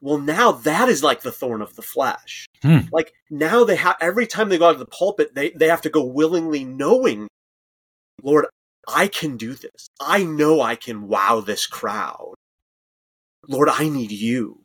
Well, 0.00 0.18
now 0.18 0.52
that 0.52 0.88
is 0.88 1.02
like 1.02 1.22
the 1.22 1.32
thorn 1.32 1.60
of 1.60 1.74
the 1.74 1.82
flesh. 1.82 2.46
Hmm. 2.62 2.78
Like 2.92 3.12
now 3.30 3.64
they 3.64 3.76
have, 3.76 3.96
every 4.00 4.26
time 4.26 4.48
they 4.48 4.58
go 4.58 4.66
out 4.66 4.74
of 4.74 4.78
the 4.78 4.86
pulpit, 4.86 5.34
they, 5.34 5.50
they 5.50 5.68
have 5.68 5.82
to 5.82 5.90
go 5.90 6.04
willingly 6.04 6.64
knowing, 6.64 7.28
Lord, 8.22 8.46
I 8.86 9.08
can 9.08 9.36
do 9.36 9.54
this. 9.54 9.88
I 10.00 10.22
know 10.24 10.60
I 10.60 10.76
can 10.76 11.08
wow 11.08 11.40
this 11.40 11.66
crowd. 11.66 12.34
Lord, 13.46 13.68
I 13.68 13.88
need 13.88 14.12
you. 14.12 14.62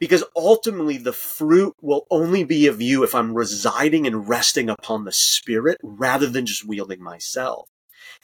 Because 0.00 0.24
ultimately 0.36 0.96
the 0.96 1.12
fruit 1.12 1.74
will 1.80 2.06
only 2.10 2.44
be 2.44 2.66
of 2.66 2.80
you 2.80 3.02
if 3.02 3.14
I'm 3.14 3.34
residing 3.34 4.06
and 4.06 4.28
resting 4.28 4.70
upon 4.70 5.04
the 5.04 5.12
Spirit 5.12 5.78
rather 5.82 6.26
than 6.28 6.46
just 6.46 6.66
wielding 6.66 7.02
myself. 7.02 7.68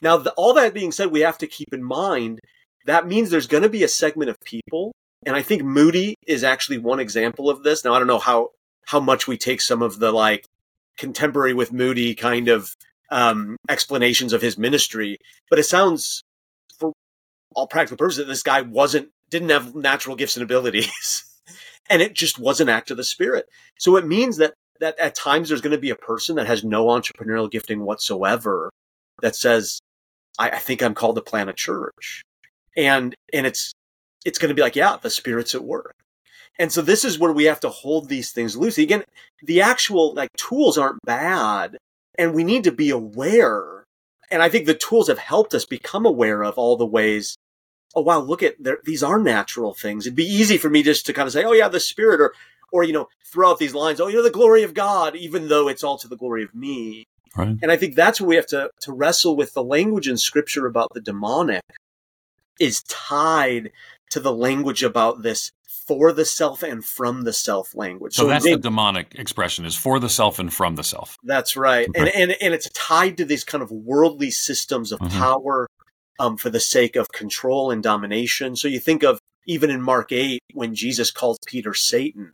Now, 0.01 0.17
the, 0.17 0.33
all 0.33 0.55
that 0.55 0.75
being 0.75 0.93
said, 0.93 1.11
we 1.11 1.21
have 1.21 1.39
to 1.39 1.47
keep 1.47 1.73
in 1.73 1.83
mind 1.83 2.41
that 2.85 3.07
means 3.07 3.31
there's 3.31 3.47
going 3.47 3.63
to 3.63 3.69
be 3.69 3.83
a 3.83 3.89
segment 3.89 4.31
of 4.31 4.41
people, 4.41 4.93
and 5.25 5.35
I 5.35 5.43
think 5.43 5.63
Moody 5.63 6.17
is 6.27 6.45
actually 6.45 6.79
one 6.79 7.01
example 7.01 7.49
of 7.49 7.63
this. 7.63 7.85
Now, 7.85 7.95
I 7.95 7.99
don't 7.99 8.09
know 8.09 8.19
how 8.19 8.51
how 8.87 9.01
much 9.01 9.27
we 9.27 9.39
take 9.39 9.63
some 9.63 9.81
of 9.81 9.99
the 9.99 10.13
like 10.13 10.47
contemporary 10.99 11.55
with 11.55 11.73
Moody 11.73 12.15
kind 12.15 12.49
of 12.49 12.75
um, 13.11 13.57
explanations 13.69 14.33
of 14.33 14.43
his 14.43 14.59
ministry, 14.59 15.17
but 15.49 15.59
it 15.59 15.65
sounds, 15.65 16.23
for 16.79 16.93
all 17.55 17.67
practical 17.67 17.97
purposes, 17.97 18.19
that 18.19 18.31
this 18.31 18.43
guy 18.43 18.61
wasn't 18.61 19.09
didn't 19.31 19.49
have 19.49 19.75
natural 19.75 20.17
gifts 20.17 20.37
and 20.37 20.43
abilities. 20.43 21.25
and 21.91 22.03
it 22.03 22.15
just 22.15 22.39
was 22.39 22.61
an 22.61 22.69
act 22.69 22.91
of 22.91 22.97
the 22.97 23.05
spirit. 23.05 23.47
So 23.79 23.97
it 23.97 24.07
means 24.07 24.37
that 24.39 24.55
that 24.81 24.99
at 24.99 25.15
times 25.15 25.49
there's 25.49 25.61
going 25.61 25.77
to 25.77 25.79
be 25.79 25.91
a 25.91 25.97
person 25.97 26.37
that 26.37 26.47
has 26.47 26.65
no 26.65 26.87
entrepreneurial 26.87 27.51
gifting 27.51 27.85
whatsoever 27.85 28.71
that 29.23 29.37
says, 29.37 29.81
I, 30.39 30.51
I 30.51 30.59
think 30.59 30.83
I'm 30.83 30.95
called 30.95 31.17
to 31.17 31.23
plant 31.23 31.51
a 31.51 31.55
church. 31.55 32.23
And 32.77 33.15
and 33.33 33.47
it's 33.47 33.73
it's 34.25 34.39
going 34.39 34.49
to 34.49 34.55
be 34.55 34.63
like, 34.63 34.77
yeah, 34.77 34.97
the 35.01 35.11
spirit's 35.11 35.55
at 35.55 35.65
work. 35.65 35.93
And 36.59 36.73
so 36.73 36.83
this 36.83 37.05
is 37.05 37.19
where 37.19 37.33
we 37.33 37.45
have 37.45 37.61
to 37.61 37.69
hold 37.69 38.09
these 38.09 38.31
things 38.31 38.57
loosely. 38.57 38.85
Again, 38.85 39.05
the 39.43 39.61
actual 39.61 40.15
like 40.15 40.31
tools 40.37 40.79
aren't 40.79 41.03
bad 41.05 41.77
and 42.17 42.35
we 42.35 42.45
need 42.45 42.65
to 42.65 42.73
be 42.73 42.91
aware. 42.91 43.85
And 44.31 44.43
I 44.43 44.49
think 44.49 44.67
the 44.67 44.75
tools 44.75 45.09
have 45.09 45.19
helped 45.19 45.55
us 45.55 45.67
become 45.67 46.07
aware 46.07 46.43
of 46.43 46.55
all 46.55 46.77
the 46.77 46.87
ways 46.87 47.37
oh 47.95 48.03
wow, 48.03 48.21
look 48.21 48.43
at 48.43 48.57
these 48.85 49.03
are 49.03 49.19
natural 49.19 49.75
things. 49.75 50.07
It'd 50.07 50.17
be 50.17 50.25
easy 50.25 50.57
for 50.57 50.71
me 50.71 50.83
just 50.83 51.07
to 51.07 51.13
kind 51.13 51.27
of 51.27 51.33
say, 51.33 51.45
oh 51.45 51.53
yeah, 51.53 51.69
the 51.69 51.81
spirit, 51.81 52.21
or 52.21 52.35
or 52.73 52.85
you 52.85 52.93
know, 52.93 53.09
throw 53.25 53.51
out 53.51 53.59
these 53.59 53.75
lines, 53.75 54.01
oh 54.01 54.09
you 54.09 54.17
know, 54.17 54.23
the 54.23 54.31
glory 54.31 54.63
of 54.63 54.75
God, 54.75 55.17
even 55.17 55.49
though 55.49 55.69
it's 55.69 55.85
all 55.85 55.99
to 55.99 56.09
the 56.09 56.17
glory 56.17 56.43
of 56.43 56.55
me. 56.55 57.07
Right. 57.37 57.57
And 57.63 57.71
I 57.71 57.77
think 57.77 57.97
that's 57.97 58.21
where 58.21 58.29
we 58.29 58.37
have 58.37 58.47
to 58.49 58.71
to 58.83 58.93
wrestle 58.93 59.37
with 59.37 59.55
the 59.55 59.65
language 59.65 60.09
in 60.09 60.17
Scripture 60.17 60.67
about 60.67 60.89
the 60.95 61.01
demonic 61.01 61.63
is 62.61 62.83
tied 62.85 63.73
to 64.11 64.21
the 64.21 64.33
language 64.33 64.83
about 64.83 65.23
this 65.23 65.51
for 65.87 66.13
the 66.13 66.25
self 66.25 66.63
and 66.63 66.85
from 66.85 67.23
the 67.23 67.33
self 67.33 67.75
language. 67.75 68.15
So, 68.15 68.23
so 68.23 68.29
that's 68.29 68.45
they, 68.45 68.53
the 68.53 68.61
demonic 68.61 69.15
expression 69.17 69.65
is 69.65 69.75
for 69.75 69.99
the 69.99 70.09
self 70.09 70.39
and 70.39 70.53
from 70.53 70.77
the 70.77 70.85
self. 70.85 71.19
That's 71.25 71.57
right. 71.57 71.89
And, 71.95 72.09
and 72.09 72.37
and 72.41 72.55
it's 72.55 72.69
tied 72.71 73.17
to 73.19 73.25
these 73.25 73.45
kind 73.45 73.63
of 73.63 73.71
worldly 73.71 74.31
systems 74.31 74.93
of 74.93 75.01
mm-hmm. 75.01 75.19
power 75.19 75.69
um, 76.19 76.37
for 76.37 76.51
the 76.51 76.61
sake 76.61 76.97
of 76.97 77.13
control 77.13 77.71
and 77.71 77.83
domination. 77.83 78.57
So 78.57 78.69
you 78.69 78.81
think 78.81 79.03
of 79.03 79.19
even 79.47 79.71
in 79.71 79.83
Mark 79.83 80.13
8, 80.13 80.41
when 80.53 80.75
Jesus 80.75 81.11
calls 81.11 81.39
Peter 81.47 81.75
Satan, 81.75 82.33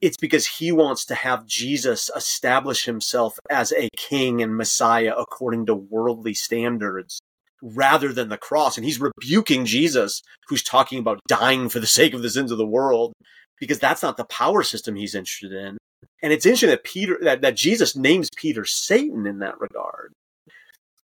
it's 0.00 0.16
because 0.16 0.46
he 0.46 0.72
wants 0.72 1.04
to 1.06 1.14
have 1.14 1.46
Jesus 1.46 2.10
establish 2.14 2.84
himself 2.84 3.38
as 3.50 3.72
a 3.72 3.88
king 3.96 4.42
and 4.42 4.56
Messiah 4.56 5.12
according 5.16 5.66
to 5.66 5.74
worldly 5.74 6.34
standards 6.34 7.20
rather 7.62 8.12
than 8.12 8.30
the 8.30 8.38
cross. 8.38 8.76
And 8.76 8.84
he's 8.84 9.00
rebuking 9.00 9.66
Jesus, 9.66 10.22
who's 10.48 10.62
talking 10.62 10.98
about 10.98 11.20
dying 11.28 11.68
for 11.68 11.80
the 11.80 11.86
sake 11.86 12.14
of 12.14 12.22
the 12.22 12.30
sins 12.30 12.50
of 12.50 12.58
the 12.58 12.66
world, 12.66 13.12
because 13.58 13.78
that's 13.78 14.02
not 14.02 14.16
the 14.16 14.24
power 14.24 14.62
system 14.62 14.96
he's 14.96 15.14
interested 15.14 15.52
in. 15.52 15.76
And 16.22 16.32
it's 16.32 16.46
interesting 16.46 16.70
that 16.70 16.84
Peter, 16.84 17.18
that, 17.22 17.42
that 17.42 17.56
Jesus 17.56 17.94
names 17.94 18.28
Peter 18.34 18.64
Satan 18.64 19.26
in 19.26 19.40
that 19.40 19.60
regard 19.60 20.12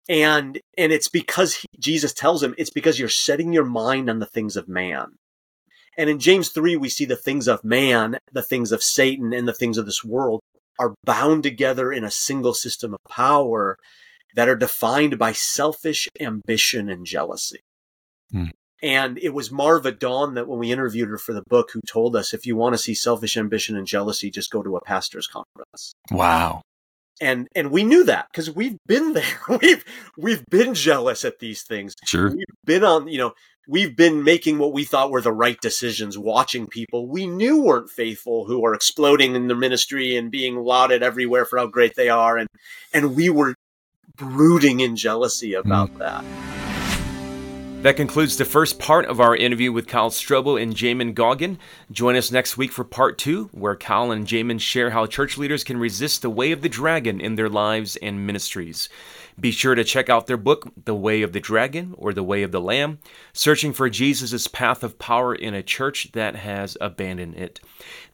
and 0.09 0.59
and 0.77 0.93
it's 0.93 1.09
because 1.09 1.57
he, 1.57 1.67
Jesus 1.79 2.13
tells 2.13 2.43
him 2.43 2.55
it's 2.57 2.71
because 2.71 2.99
you're 2.99 3.09
setting 3.09 3.53
your 3.53 3.65
mind 3.65 4.09
on 4.09 4.19
the 4.19 4.27
things 4.27 4.57
of 4.57 4.69
man. 4.69 5.17
And 5.97 6.09
in 6.09 6.19
James 6.19 6.51
3 6.51 6.77
we 6.77 6.89
see 6.89 7.05
the 7.05 7.17
things 7.17 7.47
of 7.49 7.65
man, 7.65 8.19
the 8.33 8.43
things 8.43 8.73
of 8.73 8.83
Satan 8.83 9.33
and 9.33 9.47
the 9.47 9.53
things 9.53 9.79
of 9.79 9.87
this 9.87 10.05
world 10.05 10.41
are 10.79 10.95
bound 11.05 11.43
together 11.43 11.93
in 11.93 12.05
a 12.05 12.11
single 12.11 12.55
system 12.55 12.95
of 12.95 13.01
power 13.09 13.77
that 14.35 14.49
are 14.49 14.57
defined 14.57 15.19
by 15.19 15.33
selfish 15.33 16.09
ambition 16.21 16.89
and 16.89 17.05
jealousy. 17.05 17.61
Hmm. 18.31 18.51
And 18.81 19.19
it 19.19 19.31
was 19.31 19.51
Marva 19.51 19.91
Dawn 19.91 20.35
that 20.35 20.47
when 20.47 20.61
we 20.61 20.71
interviewed 20.71 21.09
her 21.09 21.19
for 21.19 21.33
the 21.33 21.43
book 21.49 21.71
who 21.73 21.81
told 21.89 22.15
us 22.15 22.33
if 22.33 22.47
you 22.47 22.55
want 22.55 22.75
to 22.75 22.79
see 22.79 22.95
selfish 22.95 23.37
ambition 23.37 23.77
and 23.77 23.89
jealousy 23.89 24.31
just 24.31 24.53
go 24.53 24.63
to 24.63 24.77
a 24.77 24.85
pastor's 24.85 25.27
conference. 25.27 25.95
Wow 26.13 26.63
and 27.21 27.49
and 27.55 27.71
we 27.71 27.85
knew 27.85 28.05
that 28.05 28.29
because 28.31 28.51
we've 28.51 28.79
been 28.87 29.13
there. 29.15 29.25
We've 29.49 29.85
we've 30.17 30.45
been 30.51 30.75
jealous 30.75 31.25
at 31.25 31.39
these 31.39 31.63
things. 31.63 31.95
Sure. 32.05 32.31
We've 32.31 32.45
been 32.65 32.85
on 32.85 33.09
you 33.09 33.19
know 33.19 33.33
we've 33.67 33.97
been 33.97 34.25
making 34.25 34.59
what 34.59 34.73
we 34.73 34.85
thought 34.85 35.11
were 35.11 35.21
the 35.21 35.33
right 35.33 35.61
decisions 35.61 36.17
watching 36.17 36.67
people 36.67 37.07
we 37.07 37.27
knew 37.27 37.63
weren't 37.63 37.91
faithful 37.91 38.47
who 38.47 38.65
are 38.65 38.73
exploding 38.73 39.35
in 39.35 39.47
the 39.47 39.55
ministry 39.55 40.17
and 40.17 40.31
being 40.31 40.57
lauded 40.57 41.03
everywhere 41.03 41.45
for 41.45 41.59
how 41.59 41.67
great 41.67 41.95
they 41.95 42.09
are. 42.09 42.37
And 42.37 42.49
and 42.93 43.15
we 43.15 43.31
were 43.31 43.55
brooding 44.17 44.81
in 44.81 44.97
jealousy 44.97 45.55
about 45.55 45.93
mm. 45.93 45.99
that 45.99 46.58
that 47.83 47.97
concludes 47.97 48.37
the 48.37 48.45
first 48.45 48.81
part 48.81 49.07
of 49.07 49.21
our 49.21 49.37
interview 49.37 49.71
with 49.71 49.87
Kyle 49.87 50.11
Strobel 50.11 50.61
and 50.61 50.75
Jamin 50.75 51.15
Goggin. 51.15 51.59
Join 51.93 52.17
us 52.17 52.33
next 52.33 52.57
week 52.57 52.73
for 52.73 52.83
part 52.83 53.19
two, 53.19 53.51
where 53.53 53.77
Kyle 53.77 54.11
and 54.11 54.27
Jamin 54.27 54.61
share 54.61 54.91
how 54.91 55.07
church 55.07 55.39
leaders 55.39 55.63
can 55.63 55.77
resist 55.77 56.21
the 56.23 56.29
way 56.29 56.51
of 56.51 56.63
the 56.63 56.69
dragon 56.69 57.21
in 57.21 57.37
their 57.37 57.49
lives 57.49 57.95
and 57.97 58.27
ministries. 58.27 58.89
Be 59.41 59.51
sure 59.53 59.75
to 59.75 59.85
check 59.85 60.09
out 60.09 60.27
their 60.27 60.37
book, 60.37 60.73
The 60.85 60.95
Way 60.95 61.23
of 61.23 61.33
the 61.33 61.41
Dragon 61.41 61.95
or 61.97 62.13
The 62.13 62.25
Way 62.25 62.43
of 62.43 62.51
the 62.51 62.61
Lamb, 62.61 62.99
searching 63.33 63.73
for 63.73 63.89
Jesus' 63.89 64.49
path 64.49 64.83
of 64.83 64.99
power 64.99 65.35
in 65.35 65.55
a 65.55 65.63
church 65.63 66.11
that 66.13 66.35
has 66.35 66.77
abandoned 66.81 67.37
it. 67.37 67.61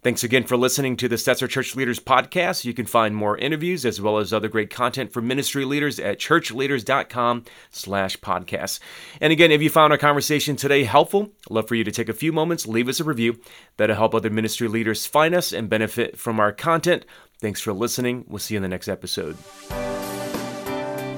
Thanks 0.02 0.22
again 0.22 0.44
for 0.44 0.58
listening 0.58 0.98
to 0.98 1.08
the 1.08 1.16
Stetzer 1.16 1.48
Church 1.48 1.74
Leaders 1.74 1.98
podcast. 1.98 2.66
You 2.66 2.74
can 2.74 2.84
find 2.84 3.16
more 3.16 3.38
interviews 3.38 3.86
as 3.86 4.02
well 4.02 4.18
as 4.18 4.34
other 4.34 4.48
great 4.48 4.68
content 4.68 5.14
for 5.14 5.22
ministry 5.22 5.64
leaders 5.64 5.98
at 5.98 6.18
churchleaders.com 6.18 7.44
slash 7.70 8.18
podcasts. 8.18 8.80
And 9.18 9.32
again, 9.32 9.50
if 9.50 9.62
you 9.62 9.70
found 9.70 9.94
our 9.94 9.98
conversation 9.98 10.56
today 10.56 10.84
helpful, 10.84 11.32
I'd 11.48 11.54
love 11.54 11.68
for 11.68 11.74
you 11.74 11.84
to 11.84 11.92
take 11.92 12.10
a 12.10 12.14
few 12.14 12.32
moments, 12.32 12.66
leave 12.66 12.88
us 12.88 13.00
a 13.00 13.04
review. 13.04 13.40
That'll 13.78 13.96
help 13.96 14.14
other 14.14 14.30
ministry 14.30 14.68
leaders 14.68 15.06
find 15.06 15.34
us 15.34 15.54
and 15.54 15.70
benefit 15.70 16.18
from 16.18 16.38
our 16.38 16.52
content. 16.52 17.06
Thanks 17.40 17.62
for 17.62 17.72
listening. 17.72 18.24
We'll 18.28 18.38
see 18.40 18.54
you 18.54 18.58
in 18.58 18.62
the 18.62 18.68
next 18.68 18.88
episode. 18.88 19.38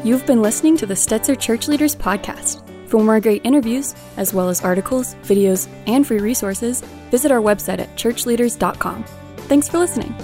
You've 0.05 0.27
been 0.27 0.43
listening 0.43 0.77
to 0.79 0.87
the 0.87 0.95
Stetzer 0.95 1.39
Church 1.39 1.69
Leaders 1.69 1.97
Podcast. 1.97 2.63
For 2.89 3.03
more 3.03 3.19
great 3.21 3.45
interviews, 3.45 3.95
as 4.17 4.33
well 4.33 4.49
as 4.49 4.63
articles, 4.63 5.15
videos, 5.25 5.69
and 5.87 6.07
free 6.07 6.21
resources, 6.21 6.81
visit 7.11 7.33
our 7.33 7.41
website 7.41 7.81
at 7.81 7.95
churchleaders.com. 7.97 9.05
Thanks 9.49 9.69
for 9.69 9.79
listening. 9.79 10.15